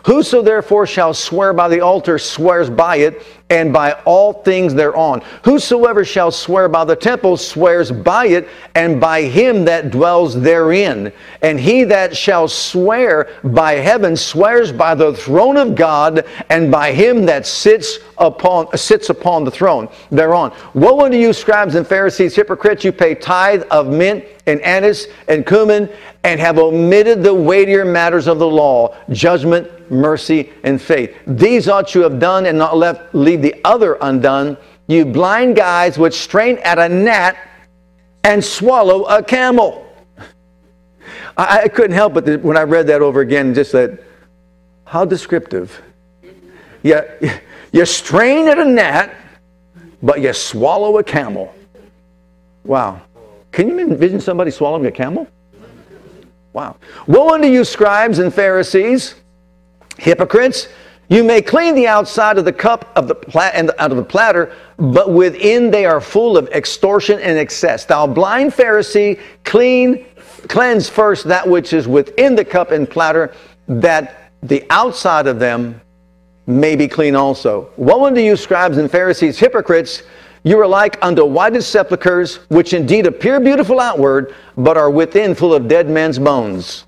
Whoso 0.05 0.41
therefore 0.41 0.87
shall 0.87 1.13
swear 1.13 1.53
by 1.53 1.67
the 1.67 1.81
altar 1.81 2.17
swears 2.17 2.69
by 2.69 2.97
it, 2.97 3.21
and 3.51 3.71
by 3.71 3.91
all 4.05 4.34
things 4.34 4.73
thereon. 4.73 5.21
Whosoever 5.43 6.03
shall 6.03 6.31
swear 6.31 6.67
by 6.67 6.84
the 6.84 6.95
temple 6.95 7.38
swears 7.38 7.91
by 7.91 8.25
it, 8.25 8.47
and 8.73 8.99
by 8.99 9.21
him 9.21 9.65
that 9.65 9.91
dwells 9.91 10.41
therein. 10.41 11.13
And 11.43 11.60
he 11.60 11.84
that 11.84 12.17
shall 12.17 12.47
swear 12.47 13.29
by 13.43 13.73
heaven 13.73 14.17
swears 14.17 14.71
by 14.71 14.95
the 14.95 15.13
throne 15.13 15.58
of 15.58 15.75
God, 15.75 16.25
and 16.49 16.71
by 16.71 16.91
him 16.91 17.25
that 17.27 17.45
sits 17.45 17.99
upon 18.17 18.75
sits 18.75 19.10
upon 19.10 19.43
the 19.43 19.51
throne 19.51 19.89
thereon. 20.10 20.51
Woe 20.73 21.01
unto 21.01 21.17
you, 21.17 21.31
scribes 21.31 21.75
and 21.75 21.86
Pharisees, 21.86 22.36
hypocrites! 22.36 22.84
You 22.84 22.91
pay 22.91 23.13
tithe 23.13 23.63
of 23.69 23.88
mint 23.88 24.25
and 24.47 24.60
anise 24.62 25.08
and 25.27 25.45
cumin, 25.45 25.89
and 26.23 26.39
have 26.39 26.58
omitted 26.58 27.21
the 27.21 27.34
weightier 27.34 27.86
matters 27.86 28.25
of 28.25 28.39
the 28.39 28.47
law: 28.47 28.95
judgment, 29.12 29.69
mercy, 29.89 30.51
and 30.63 30.81
faith. 30.81 31.15
These 31.27 31.67
ought 31.67 31.95
you 31.95 32.01
have 32.01 32.19
done, 32.19 32.45
and 32.45 32.57
not 32.57 32.77
left 32.77 33.13
leave 33.13 33.41
the 33.41 33.55
other 33.63 33.97
undone. 34.01 34.57
You 34.87 35.05
blind 35.05 35.55
guys 35.55 35.97
which 35.97 36.13
strain 36.13 36.57
at 36.59 36.77
a 36.77 36.87
gnat 36.87 37.37
and 38.23 38.43
swallow 38.43 39.03
a 39.05 39.23
camel. 39.23 39.87
I, 41.37 41.61
I 41.63 41.67
couldn't 41.67 41.95
help 41.95 42.13
but 42.13 42.41
when 42.41 42.57
I 42.57 42.63
read 42.63 42.87
that 42.87 43.01
over 43.01 43.21
again, 43.21 43.53
just 43.53 43.71
that, 43.71 44.03
how 44.85 45.05
descriptive. 45.05 45.81
You, 46.83 47.01
you 47.71 47.85
strain 47.85 48.47
at 48.47 48.59
a 48.59 48.65
gnat, 48.65 49.15
but 50.01 50.21
you 50.21 50.33
swallow 50.33 50.97
a 50.97 51.03
camel. 51.03 51.53
Wow. 52.63 53.01
Can 53.51 53.69
you 53.69 53.79
envision 53.79 54.19
somebody 54.19 54.51
swallowing 54.51 54.85
a 54.85 54.91
camel? 54.91 55.27
Wow. 56.53 56.77
Woe 57.07 57.33
unto 57.33 57.47
you, 57.47 57.63
scribes 57.63 58.19
and 58.19 58.33
Pharisees, 58.33 59.15
hypocrites! 59.97 60.67
You 61.08 61.23
may 61.23 61.41
clean 61.41 61.75
the 61.75 61.88
outside 61.88 62.39
of 62.39 62.45
the 62.45 62.53
cup 62.53 62.91
of 62.95 63.08
the 63.08 63.13
pla- 63.13 63.51
and 63.53 63.71
out 63.77 63.91
of 63.91 63.97
the 63.97 64.03
platter, 64.03 64.51
but 64.77 65.12
within 65.12 65.69
they 65.69 65.86
are 65.86 66.01
full 66.01 66.36
of 66.36 66.47
extortion 66.49 67.19
and 67.19 67.38
excess. 67.38 67.86
Thou 67.86 68.08
blind 68.08 68.53
Pharisee, 68.53 69.19
clean, 69.43 70.05
cleanse 70.47 70.89
first 70.89 71.25
that 71.25 71.47
which 71.47 71.73
is 71.73 71.88
within 71.88 72.36
the 72.36 72.45
cup 72.45 72.71
and 72.71 72.89
platter, 72.89 73.34
that 73.67 74.31
the 74.41 74.65
outside 74.71 75.27
of 75.27 75.38
them 75.38 75.79
may 76.47 76.75
be 76.75 76.88
clean 76.88 77.15
also. 77.15 77.69
Woe 77.77 78.05
unto 78.05 78.21
you, 78.21 78.36
scribes 78.36 78.77
and 78.77 78.89
Pharisees, 78.89 79.38
hypocrites! 79.38 80.01
You 80.43 80.60
are 80.60 80.67
like 80.67 80.97
unto 81.03 81.25
whited 81.25 81.63
sepulchres, 81.63 82.36
which 82.49 82.73
indeed 82.73 83.08
appear 83.08 83.39
beautiful 83.39 83.79
outward, 83.79 84.34
but 84.58 84.77
are 84.77 84.91
within 84.91 85.34
full 85.34 85.53
of 85.55 85.67
dead 85.67 85.89
men's 85.89 86.19
bones 86.19 86.84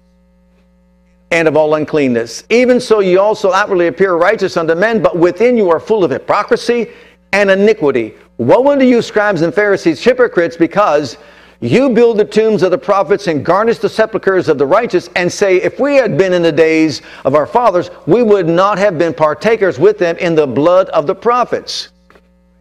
and 1.32 1.48
of 1.48 1.58
all 1.58 1.76
uncleanness. 1.76 2.44
Even 2.50 2.80
so, 2.80 3.00
you 3.00 3.20
also 3.20 3.52
outwardly 3.52 3.88
appear 3.88 4.16
righteous 4.16 4.58
unto 4.58 4.76
men, 4.76 5.02
but 5.02 5.18
within 5.18 5.58
you 5.58 5.70
are 5.70 5.80
full 5.80 6.04
of 6.04 6.12
hypocrisy 6.12 6.90
and 7.34 7.52
iniquity. 7.52 8.16
Woe 8.38 8.72
unto 8.72 8.86
you, 8.86 9.02
scribes 9.02 9.42
and 9.42 9.54
Pharisees, 9.54 10.04
hypocrites, 10.04 10.56
because 10.56 11.18
you 11.60 11.90
build 11.90 12.18
the 12.18 12.26
tombs 12.26 12.62
of 12.62 12.72
the 12.72 12.78
prophets 12.78 13.28
and 13.28 13.44
garnish 13.44 13.80
the 13.80 13.90
sepulchres 13.90 14.48
of 14.48 14.58
the 14.58 14.66
righteous, 14.66 15.10
and 15.16 15.32
say, 15.32 15.58
If 15.58 15.80
we 15.80 15.96
had 15.96 16.18
been 16.18 16.34
in 16.34 16.44
the 16.44 16.52
days 16.52 17.02
of 17.26 17.36
our 17.36 17.48
fathers, 17.48 17.90
we 18.06 18.22
would 18.22 18.48
not 18.48 18.78
have 18.78 18.98
been 18.98 19.14
partakers 19.14 19.80
with 19.80 19.98
them 19.98 20.18
in 20.18 20.36
the 20.36 20.48
blood 20.48 20.90
of 20.90 21.08
the 21.08 21.16
prophets. 21.16 21.90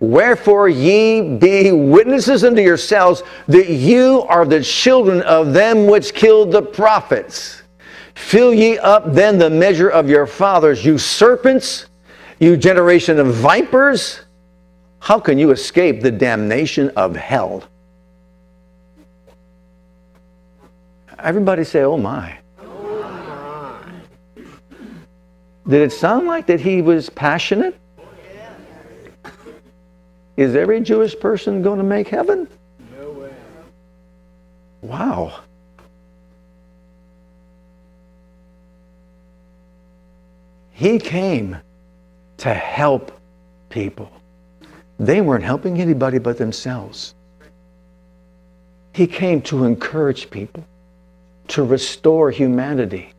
Wherefore 0.01 0.69
ye 0.69 1.37
be 1.39 1.73
witnesses 1.73 2.45
unto 2.45 2.61
yourselves 2.61 3.23
that 3.49 3.69
you 3.69 4.23
are 4.29 4.45
the 4.45 4.63
children 4.63 5.23
of 5.23 5.55
them 5.55 5.87
which 5.87 6.15
killed 6.15 6.53
the 6.53 6.63
prophets. 6.63 7.63
Fill 8.17 8.55
ye 8.55 8.79
up 8.79 9.13
then 9.13 9.39
the 9.39 9.51
measure 9.51 9.91
of 9.91 10.09
your 10.09 10.27
fathers, 10.27 10.85
you 10.85 10.97
serpents, 10.97 11.87
you 12.41 12.57
generation 12.57 13.21
of 13.21 13.35
vipers. 13.35 14.23
How 15.01 15.21
can 15.21 15.39
you 15.39 15.51
escape 15.51 16.01
the 16.01 16.11
damnation 16.11 16.91
of 16.97 17.15
hell? 17.15 17.63
Everybody 21.19 21.63
say, 21.63 21.83
oh 21.83 21.99
my. 21.99 22.39
Did 25.69 25.83
it 25.83 25.93
sound 25.93 26.27
like 26.27 26.47
that 26.47 26.61
he 26.61 26.81
was 26.81 27.11
passionate? 27.11 27.79
Is 30.39 30.57
every 30.57 30.81
Jewish 30.81 31.19
person 31.21 31.63
going 31.63 31.79
to 31.79 31.85
make 31.85 32.09
heaven? 32.09 32.49
No 32.99 33.11
way. 33.11 33.35
Wow. 34.81 35.41
He 40.77 40.99
came 40.99 41.57
to 42.37 42.53
help 42.53 43.11
people. 43.71 44.13
They 44.99 45.23
weren't 45.23 45.43
helping 45.43 45.81
anybody 45.81 46.19
but 46.19 46.37
themselves. 46.37 47.15
He 48.93 49.07
came 49.07 49.41
to 49.43 49.65
encourage 49.65 50.29
people, 50.29 50.63
to 51.49 51.65
restore 51.65 52.31
humanity, 52.31 53.15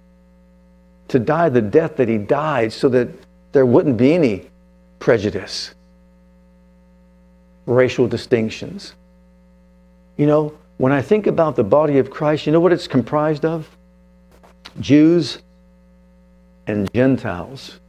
to 1.08 1.18
die 1.18 1.50
the 1.50 1.64
death 1.64 1.96
that 1.96 2.08
he 2.08 2.20
died 2.20 2.72
so 2.72 2.90
that 2.90 3.08
there 3.54 3.66
wouldn't 3.66 3.98
be 3.98 4.14
any 4.14 4.52
prejudice, 5.00 5.74
racial 7.66 8.08
distinctions. 8.08 8.94
You 10.16 10.28
know, 10.28 10.54
when 10.78 10.92
I 10.92 11.02
think 11.02 11.26
about 11.26 11.56
the 11.56 11.64
body 11.64 11.98
of 11.98 12.12
Christ, 12.12 12.46
you 12.46 12.52
know 12.52 12.60
what 12.60 12.72
it's 12.72 12.88
comprised 12.88 13.46
of? 13.46 13.68
Jews 14.80 15.40
and 16.68 16.92
Gentiles 16.94 17.80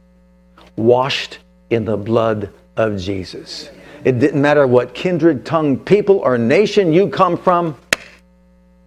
washed 0.75 1.39
in 1.69 1.85
the 1.85 1.97
blood 1.97 2.51
of 2.77 2.97
Jesus. 2.97 3.69
It 4.05 4.19
didn't 4.19 4.41
matter 4.41 4.65
what 4.65 4.93
kindred, 4.93 5.45
tongue, 5.45 5.77
people, 5.77 6.19
or 6.19 6.37
nation 6.37 6.93
you 6.93 7.09
come 7.09 7.37
from, 7.37 7.75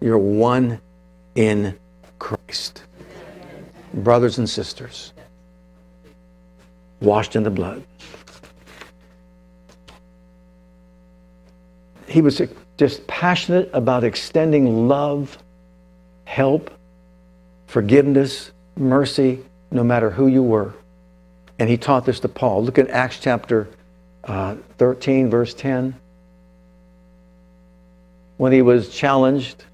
you're 0.01 0.17
one 0.17 0.81
in 1.35 1.77
Christ. 2.17 2.83
Brothers 3.93 4.39
and 4.39 4.49
sisters, 4.49 5.13
washed 6.99 7.35
in 7.35 7.43
the 7.43 7.51
blood. 7.51 7.83
He 12.07 12.21
was 12.21 12.41
just 12.77 13.05
passionate 13.05 13.69
about 13.71 14.03
extending 14.03 14.87
love, 14.87 15.37
help, 16.25 16.71
forgiveness, 17.67 18.51
mercy, 18.75 19.43
no 19.73 19.83
matter 19.83 20.11
who 20.11 20.27
you 20.27 20.43
were. 20.43 20.73
And 21.57 21.69
he 21.69 21.77
taught 21.77 22.05
this 22.05 22.19
to 22.21 22.29
Paul. 22.29 22.63
Look 22.63 22.77
at 22.77 22.89
Acts 22.89 23.19
chapter 23.19 23.67
uh, 24.23 24.55
13, 24.77 25.29
verse 25.29 25.53
10. 25.53 25.95
When 28.37 28.51
he 28.51 28.61
was 28.61 28.89
challenged 28.89 29.65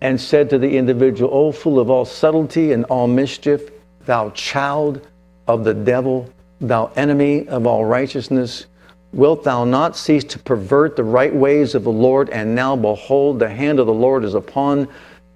and 0.00 0.20
said 0.20 0.50
to 0.50 0.58
the 0.58 0.76
individual, 0.76 1.30
O 1.32 1.50
full 1.50 1.80
of 1.80 1.90
all 1.90 2.04
subtlety 2.04 2.72
and 2.72 2.84
all 2.84 3.06
mischief, 3.06 3.70
thou 4.04 4.30
child 4.30 5.06
of 5.46 5.64
the 5.64 5.74
devil, 5.74 6.30
thou 6.60 6.92
enemy 6.96 7.48
of 7.48 7.66
all 7.66 7.84
righteousness, 7.84 8.66
wilt 9.12 9.44
thou 9.44 9.64
not 9.64 9.96
cease 9.96 10.24
to 10.24 10.38
pervert 10.38 10.96
the 10.96 11.04
right 11.04 11.34
ways 11.34 11.74
of 11.74 11.84
the 11.84 11.92
Lord? 11.92 12.28
And 12.30 12.54
now 12.54 12.76
behold, 12.76 13.38
the 13.38 13.48
hand 13.48 13.78
of 13.78 13.86
the 13.86 13.94
Lord 13.94 14.24
is 14.24 14.34
upon 14.34 14.88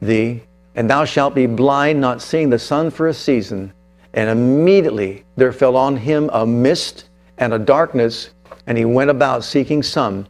thee, 0.03 0.43
and 0.79 0.89
thou 0.89 1.05
shalt 1.05 1.35
be 1.35 1.47
blind, 1.47 2.01
not 2.01 2.23
seeing 2.23 2.51
the 2.51 2.59
sun 2.59 2.89
for 2.89 3.09
a 3.09 3.13
season. 3.13 3.73
And 4.15 4.31
immediately 4.31 5.25
there 5.35 5.51
fell 5.51 5.77
on 5.77 5.97
him 5.97 6.31
a 6.33 6.47
mist 6.47 7.09
and 7.39 7.53
a 7.53 7.59
darkness, 7.59 8.31
and 8.69 8.79
he 8.79 8.85
went 8.85 9.11
about 9.11 9.43
seeking 9.43 9.83
some 9.83 10.29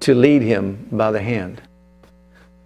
to 0.00 0.16
lead 0.16 0.42
him 0.42 0.88
by 0.90 1.12
the 1.12 1.22
hand. 1.22 1.62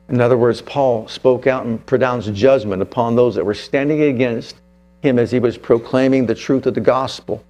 In 0.08 0.22
other 0.22 0.38
words, 0.38 0.62
Paul 0.62 1.06
spoke 1.06 1.46
out 1.46 1.66
and 1.66 1.84
pronounced 1.84 2.32
judgment 2.32 2.80
upon 2.80 3.14
those 3.14 3.34
that 3.34 3.44
were 3.44 3.52
standing 3.52 4.04
against 4.04 4.56
him 5.02 5.18
as 5.18 5.30
he 5.30 5.38
was 5.38 5.58
proclaiming 5.58 6.24
the 6.24 6.34
truth 6.34 6.64
of 6.64 6.72
the 6.72 6.80
gospel. 6.80 7.44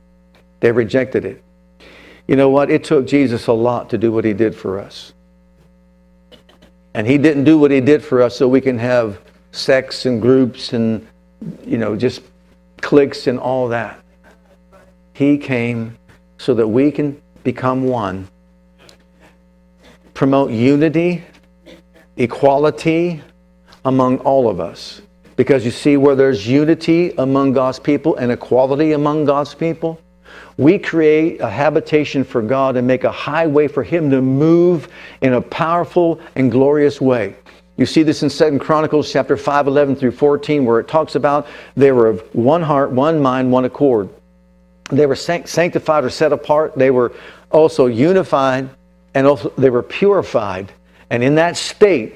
They 0.58 0.72
rejected 0.72 1.24
it. 1.24 1.40
You 2.26 2.34
know 2.34 2.48
what? 2.48 2.68
It 2.68 2.82
took 2.82 3.06
Jesus 3.06 3.46
a 3.46 3.52
lot 3.52 3.90
to 3.90 3.96
do 3.96 4.10
what 4.10 4.24
he 4.24 4.32
did 4.32 4.56
for 4.56 4.80
us. 4.80 5.12
And 6.94 7.06
he 7.06 7.16
didn't 7.16 7.44
do 7.44 7.58
what 7.58 7.70
he 7.70 7.80
did 7.80 8.02
for 8.02 8.22
us 8.22 8.36
so 8.36 8.48
we 8.48 8.60
can 8.60 8.76
have 8.78 9.20
sects 9.52 10.06
and 10.06 10.20
groups 10.20 10.72
and, 10.72 11.06
you 11.64 11.78
know, 11.78 11.94
just 11.94 12.22
cliques 12.80 13.26
and 13.26 13.38
all 13.38 13.68
that. 13.68 14.00
He 15.14 15.38
came 15.38 15.96
so 16.38 16.54
that 16.54 16.66
we 16.66 16.90
can 16.90 17.20
become 17.44 17.84
one, 17.84 18.28
promote 20.14 20.50
unity, 20.50 21.22
equality 22.16 23.22
among 23.84 24.18
all 24.18 24.48
of 24.48 24.58
us. 24.58 25.02
Because 25.36 25.64
you 25.64 25.70
see, 25.70 25.96
where 25.96 26.14
there's 26.14 26.46
unity 26.46 27.12
among 27.18 27.52
God's 27.52 27.78
people 27.78 28.16
and 28.16 28.32
equality 28.32 28.92
among 28.92 29.24
God's 29.24 29.54
people, 29.54 30.00
we 30.56 30.78
create 30.78 31.40
a 31.40 31.48
habitation 31.48 32.24
for 32.24 32.42
God 32.42 32.76
and 32.76 32.86
make 32.86 33.04
a 33.04 33.10
highway 33.10 33.68
for 33.68 33.82
Him 33.82 34.10
to 34.10 34.20
move 34.20 34.88
in 35.20 35.32
a 35.34 35.40
powerful 35.40 36.20
and 36.36 36.50
glorious 36.50 37.00
way. 37.00 37.36
You 37.76 37.86
see 37.86 38.02
this 38.02 38.22
in 38.22 38.30
Second 38.30 38.58
Chronicles 38.58 39.10
chapter 39.10 39.36
5, 39.36 39.66
11 39.66 39.96
through 39.96 40.12
14, 40.12 40.64
where 40.64 40.78
it 40.78 40.88
talks 40.88 41.14
about 41.14 41.46
they 41.74 41.90
were 41.90 42.08
of 42.08 42.20
one 42.34 42.62
heart, 42.62 42.90
one 42.90 43.20
mind, 43.20 43.50
one 43.50 43.64
accord. 43.64 44.08
They 44.90 45.06
were 45.06 45.16
sanctified 45.16 46.04
or 46.04 46.10
set 46.10 46.32
apart. 46.32 46.74
They 46.76 46.90
were 46.90 47.12
also 47.50 47.86
unified 47.86 48.68
and 49.14 49.26
also 49.26 49.52
they 49.56 49.70
were 49.70 49.82
purified. 49.82 50.72
And 51.10 51.22
in 51.22 51.34
that 51.36 51.56
state, 51.56 52.14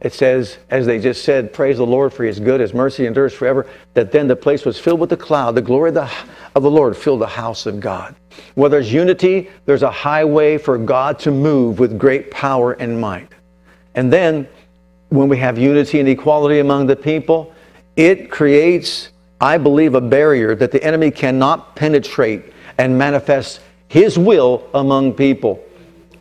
it 0.00 0.14
says, 0.14 0.58
as 0.70 0.86
they 0.86 0.98
just 0.98 1.24
said, 1.24 1.52
praise 1.52 1.76
the 1.76 1.86
Lord 1.86 2.12
for 2.12 2.24
his 2.24 2.40
good, 2.40 2.60
his 2.60 2.72
mercy 2.72 3.06
endures 3.06 3.34
forever, 3.34 3.66
that 3.92 4.12
then 4.12 4.28
the 4.28 4.36
place 4.36 4.64
was 4.64 4.78
filled 4.78 5.00
with 5.00 5.10
the 5.10 5.16
cloud. 5.16 5.54
The 5.54 5.62
glory 5.62 5.90
of 5.90 5.94
the, 5.94 6.10
of 6.54 6.62
the 6.62 6.70
Lord 6.70 6.96
filled 6.96 7.20
the 7.20 7.26
house 7.26 7.66
of 7.66 7.80
God. 7.80 8.14
Where 8.54 8.70
there's 8.70 8.90
unity, 8.90 9.50
there's 9.66 9.82
a 9.82 9.90
highway 9.90 10.56
for 10.56 10.78
God 10.78 11.18
to 11.20 11.30
move 11.30 11.78
with 11.78 11.98
great 11.98 12.30
power 12.30 12.72
and 12.72 12.98
might. 12.98 13.28
And 13.94 14.10
then 14.10 14.48
when 15.10 15.28
we 15.28 15.36
have 15.38 15.58
unity 15.58 16.00
and 16.00 16.08
equality 16.08 16.60
among 16.60 16.86
the 16.86 16.96
people, 16.96 17.52
it 17.96 18.30
creates, 18.30 19.10
I 19.40 19.58
believe, 19.58 19.94
a 19.94 20.00
barrier 20.00 20.54
that 20.54 20.72
the 20.72 20.82
enemy 20.82 21.10
cannot 21.10 21.76
penetrate 21.76 22.44
and 22.78 22.96
manifest 22.96 23.60
his 23.88 24.16
will 24.18 24.68
among 24.72 25.12
people. 25.12 25.62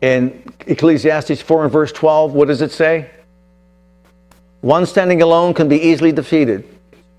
In 0.01 0.43
Ecclesiastes 0.65 1.41
4 1.41 1.63
and 1.63 1.71
verse 1.71 1.91
12, 1.91 2.33
what 2.33 2.47
does 2.47 2.61
it 2.61 2.71
say? 2.71 3.09
One 4.61 4.85
standing 4.85 5.21
alone 5.21 5.53
can 5.53 5.69
be 5.69 5.77
easily 5.77 6.11
defeated. 6.11 6.67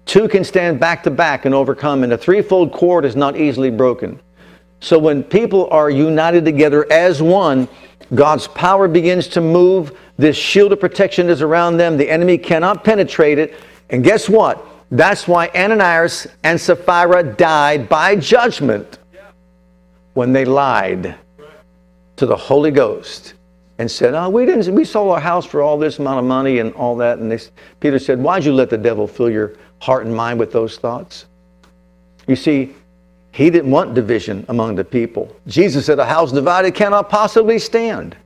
Two 0.07 0.29
can 0.29 0.45
stand 0.45 0.81
back 0.81 1.05
to 1.05 1.11
back 1.11 1.45
and 1.45 1.55
overcome, 1.55 2.03
and 2.03 2.13
a 2.13 2.19
threefold 2.19 2.73
cord 2.73 3.05
is 3.05 3.15
not 3.15 3.37
easily 3.37 3.71
broken. 3.71 4.19
So 4.81 4.99
when 4.99 5.23
people 5.23 5.69
are 5.71 5.89
united 5.89 6.45
together 6.45 6.91
as 6.91 7.23
one, 7.23 7.69
God's 8.15 8.49
power 8.49 8.89
begins 8.89 9.29
to 9.29 9.41
move. 9.41 9.97
This 10.19 10.37
shield 10.37 10.73
of 10.73 10.81
protection 10.81 11.29
is 11.29 11.43
around 11.43 11.77
them. 11.77 11.97
The 11.97 12.11
enemy 12.11 12.39
cannot 12.39 12.85
penetrate 12.85 13.39
it. 13.39 13.55
And 13.91 14.03
guess 14.05 14.29
what? 14.29 14.67
That's 14.91 15.29
why 15.29 15.49
Ananias 15.55 16.27
and 16.43 16.61
Sapphira 16.61 17.23
died 17.23 17.89
by 17.89 18.17
judgment 18.17 18.99
when 20.15 20.33
they 20.33 20.45
lied 20.45 21.15
to 22.17 22.27
the 22.27 22.37
Holy 22.37 22.73
Ghost 22.73 23.35
and 23.79 23.89
said, 23.91 24.15
"Oh, 24.15 24.29
we 24.29 24.45
didn't. 24.45 24.75
We 24.75 24.85
sold 24.85 25.13
our 25.13 25.21
house 25.21 25.47
for 25.47 25.63
all 25.63 25.79
this 25.79 26.01
amount 26.01 26.19
of 26.19 26.25
money 26.25 26.59
and 26.59 26.75
all 26.75 26.97
that." 26.97 27.19
And 27.19 27.31
they, 27.31 27.39
Peter 27.79 27.99
said, 27.99 28.21
"Why'd 28.21 28.45
you 28.45 28.53
let 28.53 28.69
the 28.69 28.77
devil 28.77 29.07
fill 29.07 29.31
your 29.31 29.53
heart 29.79 30.05
and 30.05 30.15
mind 30.15 30.39
with 30.39 30.51
those 30.51 30.77
thoughts?" 30.77 31.27
You 32.27 32.37
see, 32.37 32.75
he 33.33 33.51
didn't 33.51 33.71
want 33.71 33.95
division 33.95 34.45
among 34.49 34.75
the 34.75 34.85
people. 34.85 35.35
Jesus 35.47 35.87
said, 35.87 35.99
"A 35.99 36.05
house 36.05 36.33
divided 36.33 36.75
cannot 36.75 37.09
possibly 37.09 37.59
stand." 37.59 38.17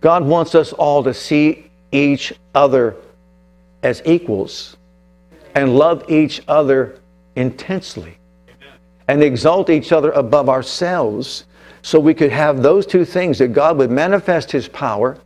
God 0.00 0.24
wants 0.24 0.54
us 0.54 0.72
all 0.72 1.02
to 1.04 1.14
see 1.14 1.70
each 1.92 2.32
other 2.54 2.96
as 3.82 4.02
equals 4.04 4.76
and 5.54 5.76
love 5.76 6.04
each 6.08 6.42
other 6.48 6.96
intensely 7.36 8.18
and 9.06 9.22
exalt 9.22 9.70
each 9.70 9.92
other 9.92 10.10
above 10.10 10.48
ourselves 10.48 11.44
so 11.82 11.98
we 11.98 12.14
could 12.14 12.30
have 12.30 12.62
those 12.62 12.84
two 12.84 13.04
things 13.04 13.38
that 13.38 13.48
God 13.48 13.78
would 13.78 13.90
manifest 13.90 14.52
his 14.52 14.68
power. 14.68 15.16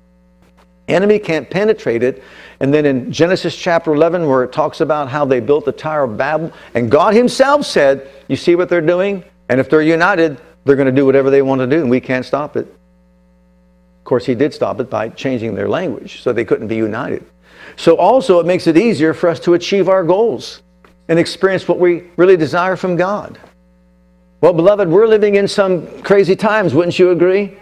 Enemy 0.89 1.19
can't 1.19 1.49
penetrate 1.49 2.03
it. 2.03 2.23
And 2.61 2.73
then 2.73 2.85
in 2.87 3.13
Genesis 3.13 3.57
chapter 3.57 3.93
11, 3.93 4.27
where 4.27 4.43
it 4.43 4.53
talks 4.53 4.81
about 4.81 5.09
how 5.09 5.25
they 5.25 5.41
built 5.41 5.65
the 5.65 5.73
Tower 5.73 6.05
of 6.05 6.17
Babel, 6.17 6.53
and 6.75 6.91
God 6.91 7.15
himself 7.15 7.65
said, 7.67 8.11
You 8.29 8.37
see 8.37 8.57
what 8.57 8.69
they're 8.69 8.81
doing? 8.81 9.25
And 9.49 9.61
if 9.61 9.69
they're 9.71 9.83
united, 9.83 10.41
they're 10.65 10.77
going 10.77 10.87
to 10.87 10.93
do 10.93 11.07
whatever 11.07 11.31
they 11.31 11.43
want 11.43 11.61
to 11.61 11.67
do, 11.67 11.81
and 11.81 11.91
we 11.91 12.01
can't 12.01 12.25
stop 12.25 12.57
it. 12.57 12.67
Of 12.67 14.05
course, 14.05 14.27
he 14.27 14.35
did 14.35 14.53
stop 14.53 14.81
it 14.81 14.91
by 14.91 15.09
changing 15.11 15.55
their 15.55 15.69
language, 15.69 16.23
so 16.23 16.33
they 16.33 16.45
couldn't 16.45 16.69
be 16.69 16.77
united. 16.77 17.25
So 17.77 17.97
also, 17.97 18.41
it 18.41 18.47
makes 18.47 18.67
it 18.67 18.77
easier 18.77 19.15
for 19.15 19.29
us 19.29 19.41
to 19.41 19.55
achieve 19.55 19.89
our 19.89 20.05
goals 20.05 20.63
and 21.09 21.19
experience 21.19 21.69
what 21.69 21.79
we 21.79 22.05
really 22.17 22.37
desire 22.37 22.77
from 22.77 22.97
God. 22.97 23.39
Well, 24.41 24.53
beloved, 24.53 24.89
we're 24.89 25.07
living 25.07 25.37
in 25.37 25.47
some 25.47 26.03
crazy 26.03 26.35
times, 26.35 26.75
wouldn't 26.75 26.99
you 26.99 27.11
agree? 27.11 27.57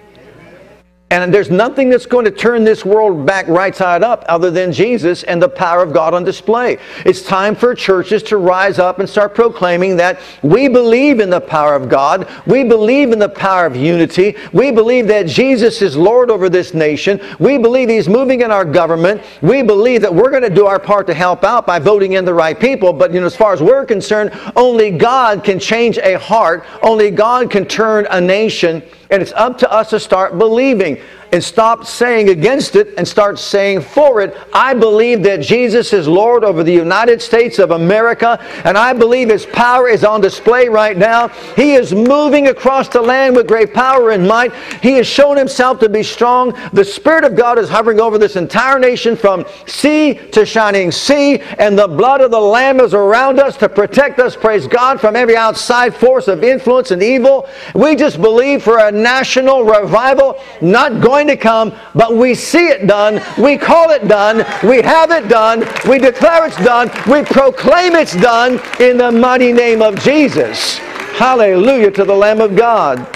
And 1.13 1.35
there's 1.35 1.51
nothing 1.51 1.91
that's 1.91 2.07
going 2.07 2.25
to 2.25 2.31
turn 2.31 2.63
this 2.63 2.85
world 2.85 3.27
back 3.27 3.49
right 3.49 3.75
side 3.75 4.05
up 4.05 4.25
other 4.29 4.49
than 4.49 4.71
Jesus 4.71 5.25
and 5.25 5.43
the 5.43 5.49
power 5.49 5.83
of 5.83 5.93
God 5.93 6.15
on 6.15 6.23
display. 6.23 6.79
It's 7.05 7.23
time 7.23 7.57
for 7.57 7.75
churches 7.75 8.23
to 8.25 8.37
rise 8.37 8.79
up 8.79 9.01
and 9.01 9.11
start 9.11 9.35
proclaiming 9.35 9.97
that 9.97 10.21
we 10.43 10.69
believe 10.69 11.19
in 11.19 11.29
the 11.29 11.41
power 11.41 11.75
of 11.75 11.89
God. 11.89 12.31
We 12.47 12.63
believe 12.63 13.11
in 13.11 13.19
the 13.19 13.29
power 13.29 13.67
of 13.67 13.75
unity. 13.75 14.37
We 14.53 14.71
believe 14.71 15.09
that 15.09 15.27
Jesus 15.27 15.83
is 15.83 15.97
Lord 15.97 16.31
over 16.31 16.49
this 16.49 16.75
nation. 16.75 17.21
We 17.41 17.59
believe 17.59 17.89
He's 17.89 18.09
moving 18.09 18.43
in 18.43 18.53
our 18.53 18.65
government. 18.65 19.21
We 19.43 19.63
believe 19.63 20.03
that 20.03 20.15
we're 20.15 20.31
going 20.31 20.45
to 20.45 20.49
do 20.49 20.67
our 20.67 20.79
part 20.79 21.09
to 21.09 21.15
help 21.15 21.43
out 21.43 21.67
by 21.67 21.81
voting 21.81 22.13
in 22.13 22.25
the 22.25 22.35
right 22.35 22.59
people. 22.59 22.93
But 22.93 23.13
you 23.13 23.19
know, 23.19 23.27
as 23.27 23.35
far 23.35 23.53
as 23.53 23.61
we're 23.61 23.85
concerned, 23.85 24.31
only 24.55 24.93
God 24.93 25.43
can 25.43 25.59
change 25.59 25.99
a 25.99 26.21
heart. 26.21 26.65
Only 26.85 27.11
God 27.11 27.51
can 27.51 27.67
turn 27.67 28.07
a 28.13 28.21
nation 28.21 28.85
and 29.11 29.21
it's 29.21 29.33
up 29.33 29.59
to 29.59 29.71
us 29.71 29.91
to 29.91 30.01
start 30.01 30.39
believing 30.39 31.00
and 31.33 31.43
stop 31.43 31.85
saying 31.87 32.29
against 32.29 32.77
it 32.77 32.95
and 32.97 33.07
start 33.07 33.39
saying 33.39 33.81
for 33.81 34.21
it. 34.21 34.37
I 34.53 34.75
believe 34.75 35.23
that 35.23 35.41
Jesus 35.41 35.93
is 35.93 36.09
Lord 36.09 36.45
over 36.45 36.63
the 36.63 36.73
United 36.73 37.23
States 37.23 37.59
of 37.59 37.71
America, 37.71 38.39
and 38.65 38.77
I 38.77 38.93
believe 38.93 39.29
His 39.29 39.47
power 39.47 39.89
is 39.89 40.05
on 40.05 40.21
display 40.21 40.69
right 40.69 40.97
now. 40.97 41.29
He 41.57 41.75
is 41.75 41.95
moving 41.95 42.49
across 42.49 42.89
the 42.89 43.01
land 43.01 43.37
with 43.37 43.47
great 43.47 43.73
power 43.73 44.11
and 44.11 44.27
might. 44.27 44.55
He 44.83 44.93
has 44.95 45.07
shown 45.07 45.37
Himself 45.37 45.79
to 45.81 45.89
be 45.89 46.03
strong. 46.03 46.53
The 46.73 46.85
Spirit 46.85 47.25
of 47.25 47.37
God 47.37 47.59
is 47.59 47.69
hovering 47.69 48.01
over 48.01 48.19
this 48.19 48.37
entire 48.37 48.79
nation 48.79 49.17
from 49.17 49.45
sea 49.67 50.15
to 50.33 50.45
shining 50.45 50.91
sea, 50.91 51.41
and 51.59 51.79
the 51.79 51.89
blood 51.89 52.21
of 52.21 52.31
the 52.31 52.41
Lamb 52.41 52.81
is 52.81 52.95
around 52.95 53.39
us 53.39 53.57
to 53.59 53.69
protect 53.69 54.19
us, 54.19 54.35
praise 54.37 54.67
God, 54.67 55.01
from 55.01 55.17
every 55.17 55.37
outside 55.37 55.95
force 55.95 56.29
of 56.29 56.43
influence 56.43 56.91
and 56.91 57.03
evil. 57.03 57.49
We 57.75 57.97
just 57.97 58.21
believe 58.21 58.63
for 58.63 58.79
a 58.79 58.91
national 58.91 59.65
revival, 59.65 60.41
not 60.61 61.01
going 61.01 61.20
going 61.21 61.37
to 61.37 61.43
come, 61.43 61.75
but 61.95 62.15
we 62.15 62.35
see 62.35 62.69
it 62.69 62.87
done, 62.87 63.21
we 63.39 63.59
call 63.59 63.91
it 63.91 64.09
done, 64.09 64.39
we 64.67 64.81
have 64.81 65.11
it 65.11 65.29
done, 65.29 65.61
we 65.89 65.99
declare 65.99 66.47
it's 66.47 66.57
done, 66.57 66.89
we 67.11 67.23
proclaim 67.25 67.95
it's 67.95 68.17
done 68.17 68.59
in 68.81 68.97
the 68.97 69.13
mighty 69.13 69.53
name 69.53 69.83
of 69.83 70.01
Jesus. 70.01 70.79
Hallelujah 71.19 71.91
to 71.91 72.05
the 72.05 72.15
Lamb 72.15 72.41
of 72.41 72.57
God. 72.57 73.07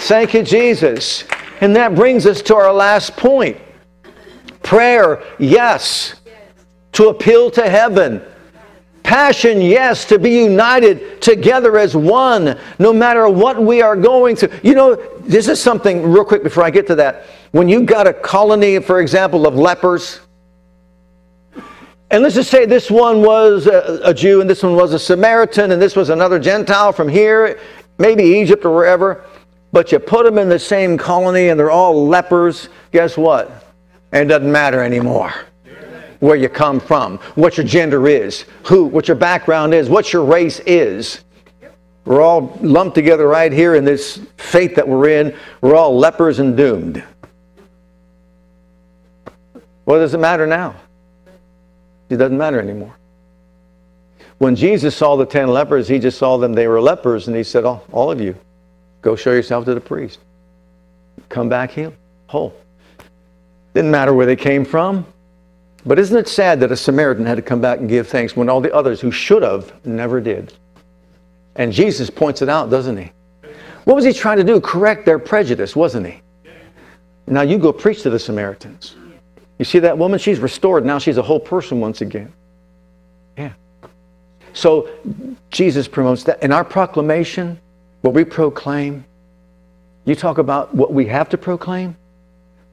Thank 0.00 0.34
you, 0.34 0.42
Jesus. 0.42 1.24
And 1.62 1.74
that 1.74 1.94
brings 1.94 2.26
us 2.26 2.42
to 2.42 2.54
our 2.54 2.72
last 2.72 3.16
point. 3.16 3.56
Prayer, 4.62 5.22
yes. 5.38 6.16
To 6.92 7.08
appeal 7.08 7.50
to 7.52 7.66
heaven. 7.68 8.22
Passion, 9.02 9.60
yes, 9.60 10.04
to 10.06 10.18
be 10.18 10.30
united 10.30 11.22
together 11.22 11.78
as 11.78 11.96
one, 11.96 12.58
no 12.80 12.92
matter 12.92 13.28
what 13.28 13.62
we 13.62 13.80
are 13.80 13.94
going 13.94 14.34
through. 14.34 14.50
You 14.64 14.74
know, 14.74 14.96
this 15.20 15.46
is 15.46 15.62
something, 15.62 16.02
real 16.02 16.24
quick 16.24 16.42
before 16.42 16.64
I 16.64 16.70
get 16.70 16.88
to 16.88 16.96
that. 16.96 17.26
When 17.52 17.68
you 17.68 17.82
got 17.82 18.06
a 18.06 18.12
colony, 18.12 18.78
for 18.80 19.00
example, 19.00 19.46
of 19.46 19.54
lepers, 19.54 20.20
and 22.10 22.22
let's 22.22 22.34
just 22.34 22.50
say 22.50 22.66
this 22.66 22.90
one 22.90 23.22
was 23.22 23.66
a, 23.66 24.00
a, 24.04 24.14
Jew 24.14 24.40
and 24.40 24.48
this 24.48 24.62
one 24.62 24.76
was 24.76 24.92
a 24.92 24.98
Samaritan 24.98 25.72
and 25.72 25.82
this 25.82 25.96
was 25.96 26.08
another 26.08 26.38
Gentile 26.38 26.92
from 26.92 27.08
here, 27.08 27.58
maybe 27.98 28.22
Egypt 28.22 28.64
or 28.64 28.74
wherever, 28.74 29.24
but 29.72 29.90
you 29.90 29.98
put 29.98 30.24
them 30.24 30.38
in 30.38 30.48
the 30.48 30.58
same 30.58 30.96
colony 30.96 31.48
and 31.48 31.58
they're 31.58 31.70
all 31.70 32.06
lepers, 32.06 32.68
guess 32.92 33.16
what? 33.16 33.64
It 34.12 34.26
doesn't 34.26 34.50
matter 34.50 34.82
anymore 34.82 35.34
where 36.20 36.36
you 36.36 36.48
come 36.48 36.80
from, 36.80 37.18
what 37.34 37.56
your 37.56 37.66
gender 37.66 38.06
is, 38.06 38.46
who, 38.64 38.84
what 38.84 39.08
your 39.08 39.16
background 39.16 39.74
is, 39.74 39.88
what 39.88 40.12
your 40.12 40.24
race 40.24 40.60
is. 40.60 41.24
We're 42.04 42.22
all 42.22 42.56
lumped 42.62 42.94
together 42.94 43.26
right 43.26 43.52
here 43.52 43.74
in 43.74 43.84
this 43.84 44.20
faith 44.36 44.76
that 44.76 44.86
we're 44.86 45.08
in. 45.08 45.36
We're 45.60 45.74
all 45.74 45.98
lepers 45.98 46.38
and 46.38 46.56
doomed. 46.56 47.02
What 49.86 49.98
does 49.98 50.14
it 50.14 50.18
matter 50.18 50.48
now? 50.48 50.74
It 52.10 52.16
doesn't 52.16 52.36
matter 52.36 52.60
anymore. 52.60 52.94
When 54.38 54.56
Jesus 54.56 54.96
saw 54.96 55.14
the 55.14 55.24
ten 55.24 55.46
lepers, 55.48 55.86
he 55.86 56.00
just 56.00 56.18
saw 56.18 56.36
them, 56.36 56.52
they 56.52 56.66
were 56.66 56.80
lepers, 56.80 57.28
and 57.28 57.36
he 57.36 57.44
said, 57.44 57.64
oh, 57.64 57.80
All 57.92 58.10
of 58.10 58.20
you, 58.20 58.34
go 59.00 59.14
show 59.14 59.30
yourself 59.30 59.64
to 59.64 59.74
the 59.74 59.80
priest. 59.80 60.18
Come 61.28 61.48
back 61.48 61.70
healed, 61.70 61.94
whole. 62.26 62.52
Didn't 63.74 63.92
matter 63.92 64.12
where 64.12 64.26
they 64.26 64.36
came 64.36 64.64
from, 64.64 65.06
but 65.84 66.00
isn't 66.00 66.16
it 66.16 66.26
sad 66.26 66.58
that 66.60 66.72
a 66.72 66.76
Samaritan 66.76 67.24
had 67.24 67.36
to 67.36 67.42
come 67.42 67.60
back 67.60 67.78
and 67.78 67.88
give 67.88 68.08
thanks 68.08 68.36
when 68.36 68.48
all 68.48 68.60
the 68.60 68.74
others 68.74 69.00
who 69.00 69.12
should 69.12 69.44
have 69.44 69.72
never 69.86 70.20
did? 70.20 70.52
And 71.54 71.72
Jesus 71.72 72.10
points 72.10 72.42
it 72.42 72.48
out, 72.48 72.70
doesn't 72.70 72.96
he? 72.96 73.12
What 73.84 73.94
was 73.94 74.04
he 74.04 74.12
trying 74.12 74.38
to 74.38 74.44
do? 74.44 74.60
Correct 74.60 75.06
their 75.06 75.20
prejudice, 75.20 75.76
wasn't 75.76 76.08
he? 76.08 76.20
Now 77.28 77.42
you 77.42 77.56
go 77.56 77.72
preach 77.72 78.02
to 78.02 78.10
the 78.10 78.18
Samaritans. 78.18 78.96
You 79.58 79.64
see 79.64 79.78
that 79.80 79.96
woman? 79.96 80.18
She's 80.18 80.38
restored. 80.38 80.84
Now 80.84 80.98
she's 80.98 81.16
a 81.16 81.22
whole 81.22 81.40
person 81.40 81.80
once 81.80 82.00
again. 82.00 82.32
Yeah. 83.36 83.52
So 84.52 84.88
Jesus 85.50 85.88
promotes 85.88 86.24
that. 86.24 86.42
In 86.42 86.52
our 86.52 86.64
proclamation, 86.64 87.58
what 88.02 88.14
we 88.14 88.24
proclaim, 88.24 89.04
you 90.04 90.14
talk 90.14 90.38
about 90.38 90.74
what 90.74 90.92
we 90.92 91.06
have 91.06 91.28
to 91.30 91.38
proclaim. 91.38 91.96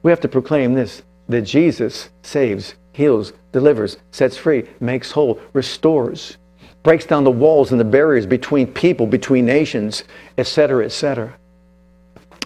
We 0.02 0.10
have 0.10 0.20
to 0.20 0.28
proclaim 0.28 0.74
this 0.74 1.02
that 1.28 1.42
Jesus 1.42 2.10
saves 2.22 2.74
heals, 2.92 3.32
delivers, 3.52 3.96
sets 4.12 4.36
free, 4.36 4.68
makes 4.80 5.10
whole, 5.10 5.40
restores, 5.52 6.36
breaks 6.82 7.06
down 7.06 7.24
the 7.24 7.30
walls 7.30 7.72
and 7.72 7.80
the 7.80 7.84
barriers 7.84 8.24
between 8.26 8.66
people, 8.66 9.06
between 9.06 9.44
nations, 9.44 10.04
etc., 10.38 10.84
etc. 10.84 11.34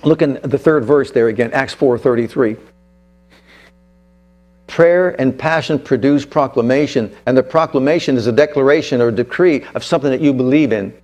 Look 0.04 0.22
in 0.22 0.38
the 0.42 0.58
third 0.58 0.84
verse 0.84 1.10
there 1.10 1.28
again, 1.28 1.52
Acts 1.52 1.74
4:33. 1.74 2.56
Prayer 4.78 5.20
and 5.20 5.36
passion 5.36 5.76
produce 5.76 6.24
proclamation, 6.24 7.12
and 7.26 7.36
the 7.36 7.42
proclamation 7.42 8.16
is 8.16 8.28
a 8.28 8.32
declaration 8.32 9.00
or 9.00 9.08
a 9.08 9.12
decree 9.12 9.64
of 9.74 9.82
something 9.82 10.08
that 10.08 10.20
you 10.20 10.32
believe 10.32 10.72
in. 10.72 10.96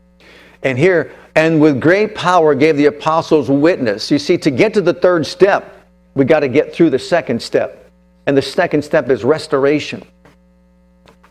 And 0.63 0.79
here, 0.79 1.11
and 1.35 1.61
with 1.61 1.81
great 1.81 2.15
power 2.15 2.55
gave 2.55 2.77
the 2.77 2.87
apostles 2.87 3.51
witness. 3.51 4.13
You 4.13 4.21
see, 4.21 4.39
to 4.39 4.53
get 4.53 4.75
to 4.75 4.81
the 4.81 4.95
third 4.95 5.27
step, 5.27 5.85
we 6.15 6.25
got 6.25 6.39
to 6.39 6.49
get 6.49 6.73
through 6.73 6.91
the 6.91 7.01
second 7.01 7.43
step. 7.43 7.91
And 8.27 8.37
the 8.37 8.43
second 8.43 8.83
step 8.83 9.11
is 9.11 9.25
restoration 9.25 10.07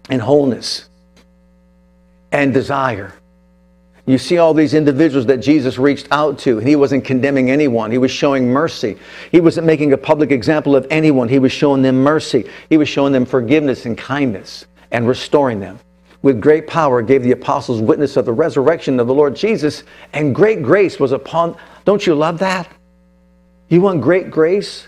and 0.10 0.22
wholeness 0.22 0.90
and 2.34 2.54
desire. 2.54 3.14
You 4.06 4.18
see 4.18 4.38
all 4.38 4.54
these 4.54 4.74
individuals 4.74 5.26
that 5.28 5.38
Jesus 5.38 5.78
reached 5.78 6.10
out 6.12 6.38
to, 6.40 6.58
and 6.58 6.68
he 6.68 6.76
wasn't 6.76 7.06
condemning 7.06 7.50
anyone. 7.50 7.90
He 7.90 7.98
was 7.98 8.12
showing 8.12 8.50
mercy. 8.50 8.98
He 9.32 9.40
wasn't 9.40 9.66
making 9.66 9.94
a 9.94 9.98
public 9.98 10.32
example 10.32 10.76
of 10.76 10.86
anyone. 10.90 11.30
He 11.30 11.40
was 11.40 11.54
showing 11.54 11.82
them 11.82 12.04
mercy. 12.04 12.50
He 12.70 12.78
was 12.78 12.90
showing 12.90 13.14
them 13.14 13.26
forgiveness 13.26 13.86
and 13.86 13.98
kindness 13.98 14.66
and 14.92 15.08
restoring 15.08 15.60
them. 15.62 15.80
With 16.22 16.42
great 16.42 16.68
power 16.68 17.02
gave 17.02 17.24
the 17.24 17.32
apostles 17.32 17.82
witness 17.82 18.18
of 18.18 18.26
the 18.26 18.34
resurrection 18.34 19.00
of 19.00 19.08
the 19.08 19.14
Lord 19.14 19.36
Jesus, 19.36 19.84
and 20.12 20.36
great 20.36 20.64
grace 20.64 21.00
was 21.00 21.14
upon. 21.14 21.58
Don't 21.86 22.06
you 22.06 22.16
love 22.16 22.40
that? 22.40 22.70
You 23.70 23.82
want 23.82 24.02
great 24.02 24.30
grace? 24.30 24.88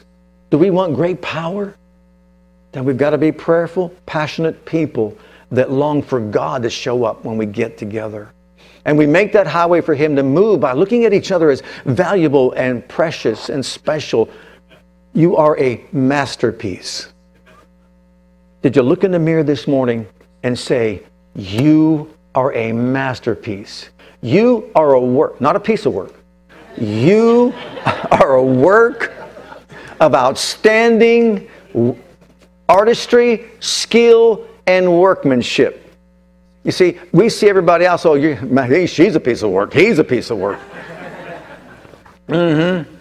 Do 0.50 0.58
we 0.58 0.70
want 0.70 0.96
great 0.96 1.22
power? 1.22 1.76
then 2.76 2.84
we've 2.84 2.98
got 2.98 3.12
to 3.12 3.18
be 3.18 3.32
prayerful, 3.32 3.94
passionate 4.06 4.66
people 4.66 5.18
that 5.50 5.72
long 5.72 6.02
for 6.02 6.20
God 6.20 6.64
to 6.64 6.70
show 6.70 7.06
up 7.06 7.24
when 7.24 7.38
we 7.38 7.46
get 7.46 7.78
together. 7.78 8.34
And 8.86 8.98
we 8.98 9.08
make 9.08 9.34
that 9.34 9.48
highway 9.48 9.82
for 9.82 9.96
Him 9.96 10.16
to 10.16 10.24
move 10.24 10.60
by 10.60 10.74
looking 10.74 11.06
at 11.06 11.14
each 11.14 11.32
other 11.32 11.50
as 11.50 11.64
valuable 11.86 12.52
and 12.54 12.88
precious 12.88 13.50
and 13.50 13.66
special. 13.66 14.30
You 15.14 15.36
are 15.36 15.58
a 15.60 15.84
masterpiece. 15.92 17.12
Did 18.62 18.76
you 18.76 18.84
look 18.84 19.04
in 19.04 19.12
the 19.12 19.20
mirror 19.20 19.44
this 19.44 19.68
morning 19.68 20.08
and 20.44 20.58
say, 20.58 21.04
You 21.36 22.14
are 22.36 22.54
a 22.54 22.72
masterpiece? 22.72 23.90
You 24.22 24.72
are 24.76 24.94
a 24.94 25.02
work, 25.02 25.42
not 25.42 25.56
a 25.56 25.60
piece 25.60 25.86
of 25.86 25.94
work. 25.94 26.14
You 26.78 27.54
are 28.12 28.36
a 28.36 28.44
work 28.44 29.14
of 30.00 30.14
outstanding 30.14 31.50
artistry, 32.68 33.46
skill, 33.60 34.48
and 34.68 35.00
workmanship. 35.00 35.85
You 36.66 36.72
see, 36.72 37.00
we 37.12 37.30
see 37.30 37.48
everybody 37.48 37.86
else, 37.86 38.08
oh, 38.08 38.16
you, 38.16 38.36
she's 38.88 39.16
a 39.16 39.20
piece 39.20 39.44
of 39.44 39.52
work, 39.52 39.72
he's 39.72 40.00
a 40.00 40.04
piece 40.04 40.32
of 40.32 40.40
work. 40.40 40.60
mm-hmm. 42.28 42.92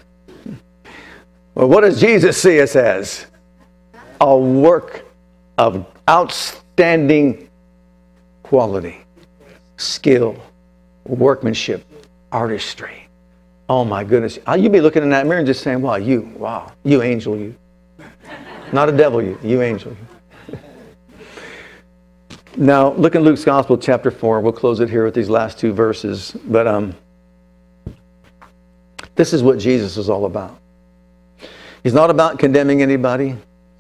Well, 1.54 1.68
what 1.68 1.80
does 1.80 1.98
Jesus 1.98 2.40
see 2.40 2.60
us 2.60 2.76
as? 2.76 3.26
A 4.20 4.36
work 4.36 5.06
of 5.56 5.86
outstanding 6.08 7.48
quality, 8.42 9.02
skill, 9.78 10.36
workmanship, 11.06 11.86
artistry. 12.32 13.08
Oh 13.70 13.82
my 13.82 14.04
goodness. 14.04 14.38
You'd 14.58 14.72
be 14.72 14.82
looking 14.82 15.02
in 15.02 15.08
that 15.10 15.26
mirror 15.26 15.38
and 15.38 15.46
just 15.46 15.62
saying, 15.62 15.80
wow, 15.80 15.96
you, 15.96 16.32
wow, 16.36 16.70
you 16.82 17.00
angel, 17.00 17.34
you. 17.34 17.54
Not 18.72 18.90
a 18.90 18.92
devil, 18.92 19.22
you, 19.22 19.38
you 19.42 19.62
angel. 19.62 19.96
Now, 22.56 22.92
look 22.92 23.14
in 23.14 23.22
Luke's 23.22 23.44
Gospel, 23.44 23.76
chapter 23.76 24.10
4. 24.10 24.40
We'll 24.40 24.52
close 24.52 24.80
it 24.80 24.88
here 24.88 25.04
with 25.04 25.14
these 25.14 25.28
last 25.28 25.58
two 25.58 25.72
verses. 25.72 26.36
But 26.46 26.66
um, 26.66 26.94
this 29.14 29.32
is 29.32 29.42
what 29.42 29.58
Jesus 29.58 29.96
is 29.96 30.08
all 30.08 30.26
about. 30.26 30.58
He's 31.82 31.94
not 31.94 32.10
about 32.10 32.38
condemning 32.38 32.82
anybody. 32.82 33.36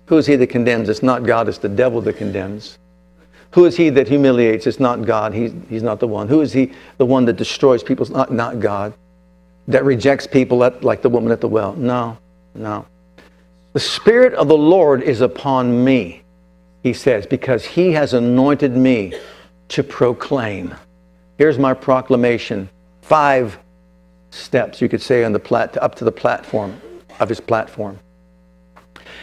Who 0.06 0.18
is 0.18 0.26
he 0.26 0.36
that 0.36 0.48
condemns? 0.48 0.88
It's 0.88 1.02
not 1.02 1.24
God, 1.24 1.48
it's 1.48 1.58
the 1.58 1.68
devil 1.68 2.00
that 2.02 2.16
condemns. 2.16 2.78
Who 3.52 3.66
is 3.66 3.76
he 3.76 3.88
that 3.90 4.08
humiliates? 4.08 4.66
It's 4.66 4.80
not 4.80 5.04
God. 5.04 5.32
He's, 5.32 5.54
he's 5.68 5.82
not 5.84 6.00
the 6.00 6.08
one. 6.08 6.26
Who 6.26 6.40
is 6.40 6.52
he, 6.52 6.72
the 6.98 7.06
one 7.06 7.24
that 7.26 7.34
destroys 7.34 7.84
people? 7.84 8.04
It's 8.04 8.12
not, 8.12 8.32
not 8.32 8.58
God. 8.58 8.92
That 9.68 9.84
rejects 9.84 10.26
people 10.26 10.64
at, 10.64 10.82
like 10.82 11.02
the 11.02 11.08
woman 11.08 11.30
at 11.30 11.40
the 11.40 11.46
well? 11.46 11.72
No, 11.74 12.18
no. 12.54 12.84
The 13.72 13.78
Spirit 13.80 14.34
of 14.34 14.48
the 14.48 14.56
Lord 14.56 15.02
is 15.02 15.20
upon 15.20 15.84
me, 15.84 16.23
he 16.84 16.92
says, 16.92 17.26
because 17.26 17.64
he 17.64 17.92
has 17.92 18.12
anointed 18.12 18.76
me 18.76 19.14
to 19.68 19.82
proclaim. 19.82 20.74
Here's 21.38 21.58
my 21.58 21.72
proclamation. 21.72 22.68
Five 23.00 23.58
steps, 24.30 24.82
you 24.82 24.88
could 24.90 25.00
say, 25.00 25.24
on 25.24 25.32
the 25.32 25.38
plat- 25.40 25.78
up 25.78 25.94
to 25.96 26.04
the 26.04 26.12
platform 26.12 26.78
of 27.20 27.30
his 27.30 27.40
platform. 27.40 27.98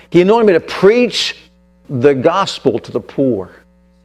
He 0.09 0.21
anointed 0.21 0.47
me 0.47 0.53
to 0.53 0.59
preach 0.59 1.37
the 1.87 2.15
gospel 2.15 2.79
to 2.79 2.91
the 2.91 2.99
poor. 2.99 3.51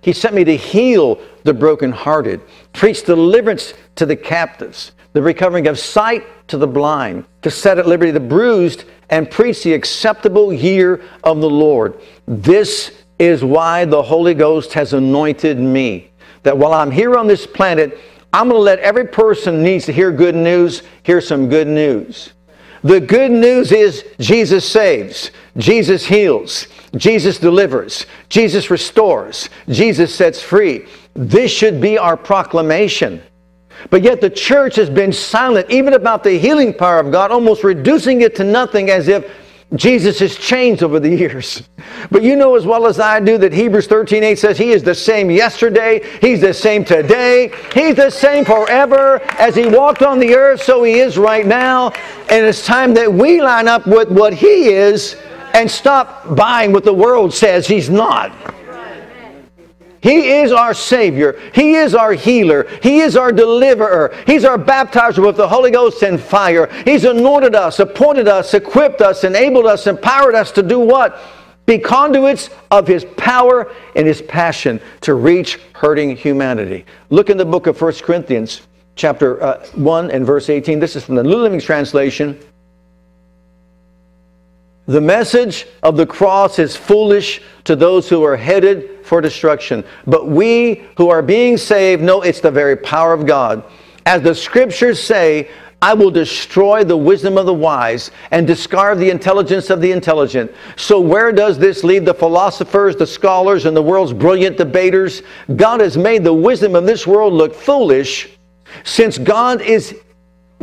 He 0.02 0.12
sent 0.12 0.34
me 0.34 0.44
to 0.44 0.56
heal 0.56 1.18
the 1.44 1.54
brokenhearted, 1.54 2.42
preach 2.74 3.04
deliverance 3.04 3.72
to 3.94 4.04
the 4.04 4.16
captives, 4.16 4.92
the 5.14 5.22
recovering 5.22 5.66
of 5.66 5.78
sight 5.78 6.24
to 6.48 6.58
the 6.58 6.66
blind, 6.66 7.24
to 7.40 7.50
set 7.50 7.78
at 7.78 7.86
liberty 7.86 8.10
the 8.10 8.20
bruised, 8.20 8.84
and 9.08 9.30
preach 9.30 9.62
the 9.62 9.72
acceptable 9.72 10.52
year 10.52 11.00
of 11.24 11.40
the 11.40 11.48
Lord. 11.48 11.98
This 12.26 12.92
is 13.18 13.44
why 13.44 13.84
the 13.84 14.02
Holy 14.02 14.34
Ghost 14.34 14.72
has 14.74 14.92
anointed 14.92 15.58
me. 15.58 16.10
That 16.42 16.56
while 16.56 16.74
I'm 16.74 16.90
here 16.90 17.16
on 17.16 17.26
this 17.26 17.46
planet, 17.46 17.98
I'm 18.32 18.48
going 18.48 18.58
to 18.58 18.62
let 18.62 18.78
every 18.80 19.06
person 19.06 19.62
needs 19.62 19.86
to 19.86 19.92
hear 19.92 20.12
good 20.12 20.34
news 20.34 20.82
hear 21.02 21.20
some 21.20 21.48
good 21.48 21.68
news. 21.68 22.32
The 22.82 23.00
good 23.00 23.30
news 23.30 23.72
is 23.72 24.04
Jesus 24.20 24.70
saves, 24.70 25.30
Jesus 25.56 26.04
heals, 26.04 26.68
Jesus 26.94 27.38
delivers, 27.38 28.06
Jesus 28.28 28.70
restores, 28.70 29.48
Jesus 29.68 30.14
sets 30.14 30.40
free. 30.40 30.86
This 31.14 31.50
should 31.50 31.80
be 31.80 31.98
our 31.98 32.16
proclamation. 32.16 33.22
But 33.90 34.02
yet 34.02 34.20
the 34.20 34.30
church 34.30 34.76
has 34.76 34.90
been 34.90 35.12
silent 35.12 35.70
even 35.70 35.94
about 35.94 36.22
the 36.22 36.38
healing 36.38 36.72
power 36.74 36.98
of 36.98 37.10
God, 37.10 37.30
almost 37.30 37.64
reducing 37.64 38.20
it 38.20 38.36
to 38.36 38.44
nothing 38.44 38.90
as 38.90 39.08
if 39.08 39.30
Jesus 39.74 40.20
has 40.20 40.36
changed 40.36 40.84
over 40.84 41.00
the 41.00 41.08
years. 41.08 41.68
But 42.10 42.22
you 42.22 42.36
know 42.36 42.54
as 42.54 42.64
well 42.64 42.86
as 42.86 43.00
I 43.00 43.18
do 43.18 43.36
that 43.38 43.52
Hebrews 43.52 43.88
13 43.88 44.22
8 44.22 44.38
says 44.38 44.58
He 44.58 44.70
is 44.70 44.84
the 44.84 44.94
same 44.94 45.30
yesterday, 45.30 46.02
He's 46.20 46.40
the 46.40 46.54
same 46.54 46.84
today, 46.84 47.52
He's 47.74 47.96
the 47.96 48.10
same 48.10 48.44
forever. 48.44 49.20
As 49.38 49.56
He 49.56 49.66
walked 49.66 50.02
on 50.02 50.20
the 50.20 50.34
earth, 50.34 50.62
so 50.62 50.84
He 50.84 51.00
is 51.00 51.18
right 51.18 51.46
now. 51.46 51.90
And 52.30 52.44
it's 52.46 52.64
time 52.64 52.94
that 52.94 53.12
we 53.12 53.42
line 53.42 53.66
up 53.66 53.86
with 53.86 54.08
what 54.08 54.32
He 54.32 54.68
is 54.68 55.16
and 55.52 55.68
stop 55.68 56.36
buying 56.36 56.72
what 56.72 56.84
the 56.84 56.94
world 56.94 57.34
says 57.34 57.66
He's 57.66 57.90
not. 57.90 58.32
He 60.06 60.28
is 60.34 60.52
our 60.52 60.72
Savior. 60.72 61.36
He 61.52 61.74
is 61.74 61.92
our 61.92 62.12
healer. 62.12 62.68
He 62.80 63.00
is 63.00 63.16
our 63.16 63.32
deliverer. 63.32 64.14
He's 64.24 64.44
our 64.44 64.56
baptizer 64.56 65.26
with 65.26 65.36
the 65.36 65.48
Holy 65.48 65.72
Ghost 65.72 66.00
and 66.04 66.20
fire. 66.20 66.68
He's 66.84 67.04
anointed 67.04 67.56
us, 67.56 67.80
appointed 67.80 68.28
us, 68.28 68.54
equipped 68.54 69.00
us, 69.00 69.24
enabled 69.24 69.66
us, 69.66 69.88
empowered 69.88 70.36
us 70.36 70.52
to 70.52 70.62
do 70.62 70.78
what? 70.78 71.18
Be 71.66 71.76
conduits 71.76 72.50
of 72.70 72.86
His 72.86 73.04
power 73.16 73.72
and 73.96 74.06
His 74.06 74.22
passion 74.22 74.80
to 75.00 75.14
reach 75.14 75.58
hurting 75.72 76.16
humanity. 76.16 76.86
Look 77.10 77.28
in 77.28 77.36
the 77.36 77.44
book 77.44 77.66
of 77.66 77.82
1 77.82 77.94
Corinthians, 77.94 78.60
chapter 78.94 79.42
uh, 79.42 79.66
1 79.74 80.12
and 80.12 80.24
verse 80.24 80.48
18. 80.48 80.78
This 80.78 80.94
is 80.94 81.02
from 81.02 81.16
the 81.16 81.24
New 81.24 81.34
Living 81.34 81.58
Translation. 81.58 82.38
The 84.86 85.00
message 85.00 85.66
of 85.82 85.96
the 85.96 86.06
cross 86.06 86.60
is 86.60 86.76
foolish 86.76 87.42
to 87.64 87.74
those 87.74 88.08
who 88.08 88.22
are 88.22 88.36
headed 88.36 88.95
for 89.06 89.20
destruction. 89.20 89.84
But 90.06 90.28
we 90.28 90.84
who 90.96 91.10
are 91.10 91.22
being 91.22 91.56
saved 91.56 92.02
know 92.02 92.22
it's 92.22 92.40
the 92.40 92.50
very 92.50 92.76
power 92.76 93.12
of 93.12 93.26
God. 93.26 93.64
As 94.04 94.22
the 94.22 94.34
scriptures 94.34 95.02
say, 95.02 95.48
I 95.82 95.94
will 95.94 96.10
destroy 96.10 96.84
the 96.84 96.96
wisdom 96.96 97.36
of 97.36 97.46
the 97.46 97.54
wise 97.54 98.10
and 98.30 98.46
discard 98.46 98.98
the 98.98 99.10
intelligence 99.10 99.68
of 99.68 99.80
the 99.80 99.92
intelligent. 99.92 100.52
So, 100.76 100.98
where 101.00 101.32
does 101.32 101.58
this 101.58 101.84
leave 101.84 102.04
the 102.04 102.14
philosophers, 102.14 102.96
the 102.96 103.06
scholars, 103.06 103.66
and 103.66 103.76
the 103.76 103.82
world's 103.82 104.12
brilliant 104.12 104.56
debaters? 104.56 105.22
God 105.54 105.80
has 105.80 105.96
made 105.96 106.24
the 106.24 106.32
wisdom 106.32 106.74
of 106.74 106.86
this 106.86 107.06
world 107.06 107.34
look 107.34 107.54
foolish 107.54 108.30
since 108.84 109.18
God 109.18 109.60
is 109.60 109.94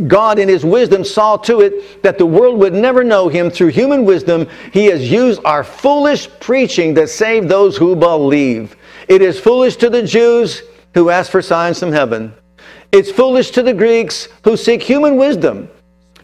God, 0.08 0.40
in 0.40 0.50
His 0.50 0.66
wisdom, 0.66 1.04
saw 1.04 1.38
to 1.38 1.62
it 1.62 2.02
that 2.04 2.18
the 2.18 2.26
world 2.26 2.60
would 2.60 2.74
never 2.74 3.04
know 3.04 3.30
Him 3.30 3.50
through 3.50 3.68
human 3.68 4.06
wisdom. 4.06 4.48
He 4.72 4.86
has 4.88 5.12
used 5.12 5.42
our 5.46 5.64
foolish 5.64 6.28
preaching 6.40 6.96
to 6.96 7.08
save 7.08 7.48
those 7.48 7.78
who 7.78 7.96
believe. 7.96 8.76
It 9.08 9.22
is 9.22 9.40
foolish 9.40 9.76
to 9.78 9.90
the 9.90 10.04
Jews 10.04 10.64
who 10.94 11.10
ask 11.10 11.32
for 11.32 11.42
signs 11.42 11.80
from 11.80 11.92
heaven, 11.92 12.34
it's 12.92 13.12
foolish 13.12 13.50
to 13.52 13.64
the 13.64 13.74
Greeks 13.74 14.28
who 14.44 14.56
seek 14.56 14.84
human 14.84 15.18
wisdom. 15.18 15.68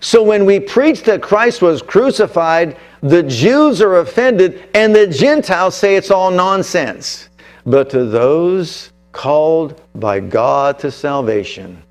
So 0.02 0.24
when 0.24 0.46
we 0.46 0.60
preach 0.60 1.04
that 1.04 1.22
Christ 1.22 1.62
was 1.62 1.82
crucified, 1.82 2.78
the 3.02 3.24
Jews 3.24 3.82
are 3.82 3.98
offended 3.98 4.70
and 4.76 4.96
the 4.96 5.08
Gentiles 5.08 5.76
say 5.76 5.96
it's 5.96 6.12
all 6.12 6.32
nonsense. 6.32 7.30
But 7.66 7.90
to 7.90 8.06
those 8.06 8.92
called 9.12 9.82
by 9.96 10.20
God 10.20 10.80
to 10.80 10.92
salvation, 10.92 11.82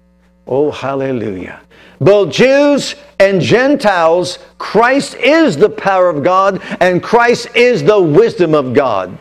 oh, 0.48 0.70
hallelujah 0.70 1.60
both 2.00 2.32
Jews 2.32 2.94
and 3.18 3.40
Gentiles, 3.40 4.38
Christ 4.58 5.14
is 5.16 5.56
the 5.56 5.68
power 5.68 6.08
of 6.08 6.22
God 6.22 6.62
and 6.80 7.02
Christ 7.02 7.48
is 7.56 7.82
the 7.82 8.00
wisdom 8.00 8.54
of 8.54 8.72
God. 8.72 9.16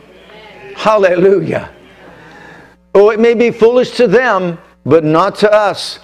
Hallelujah. 0.76 1.70
Oh, 2.94 3.10
it 3.10 3.18
may 3.18 3.34
be 3.34 3.50
foolish 3.50 3.92
to 3.92 4.06
them, 4.06 4.58
but 4.84 5.04
not 5.04 5.34
to 5.36 5.52
us. 5.52 5.98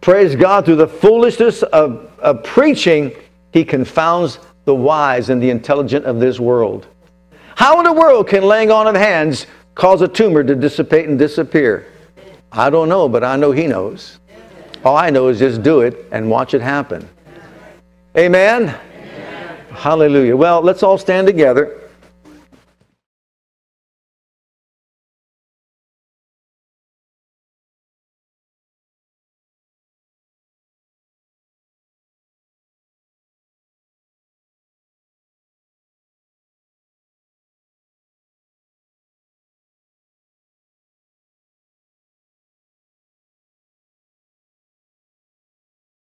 Praise 0.00 0.34
God, 0.34 0.64
through 0.64 0.76
the 0.76 0.88
foolishness 0.88 1.62
of, 1.62 2.10
of 2.18 2.42
preaching, 2.42 3.12
He 3.52 3.64
confounds 3.64 4.38
the 4.64 4.74
wise 4.74 5.28
and 5.28 5.42
the 5.42 5.50
intelligent 5.50 6.06
of 6.06 6.20
this 6.20 6.40
world. 6.40 6.86
How 7.56 7.78
in 7.78 7.84
the 7.84 7.92
world 7.92 8.28
can 8.28 8.42
laying 8.42 8.70
on 8.70 8.86
of 8.86 8.94
hands 8.94 9.46
cause 9.74 10.00
a 10.00 10.08
tumor 10.08 10.42
to 10.42 10.54
dissipate 10.54 11.08
and 11.08 11.18
disappear? 11.18 11.86
I 12.50 12.70
don't 12.70 12.88
know, 12.88 13.08
but 13.08 13.24
I 13.24 13.36
know 13.36 13.52
He 13.52 13.66
knows. 13.66 14.18
All 14.84 14.96
I 14.96 15.10
know 15.10 15.28
is 15.28 15.38
just 15.38 15.62
do 15.62 15.80
it 15.80 16.06
and 16.12 16.28
watch 16.28 16.52
it 16.52 16.60
happen. 16.60 17.08
Amen? 18.16 18.62
Amen? 18.68 18.78
Hallelujah. 19.70 20.36
Well, 20.36 20.60
let's 20.60 20.82
all 20.82 20.98
stand 20.98 21.26
together. 21.26 21.83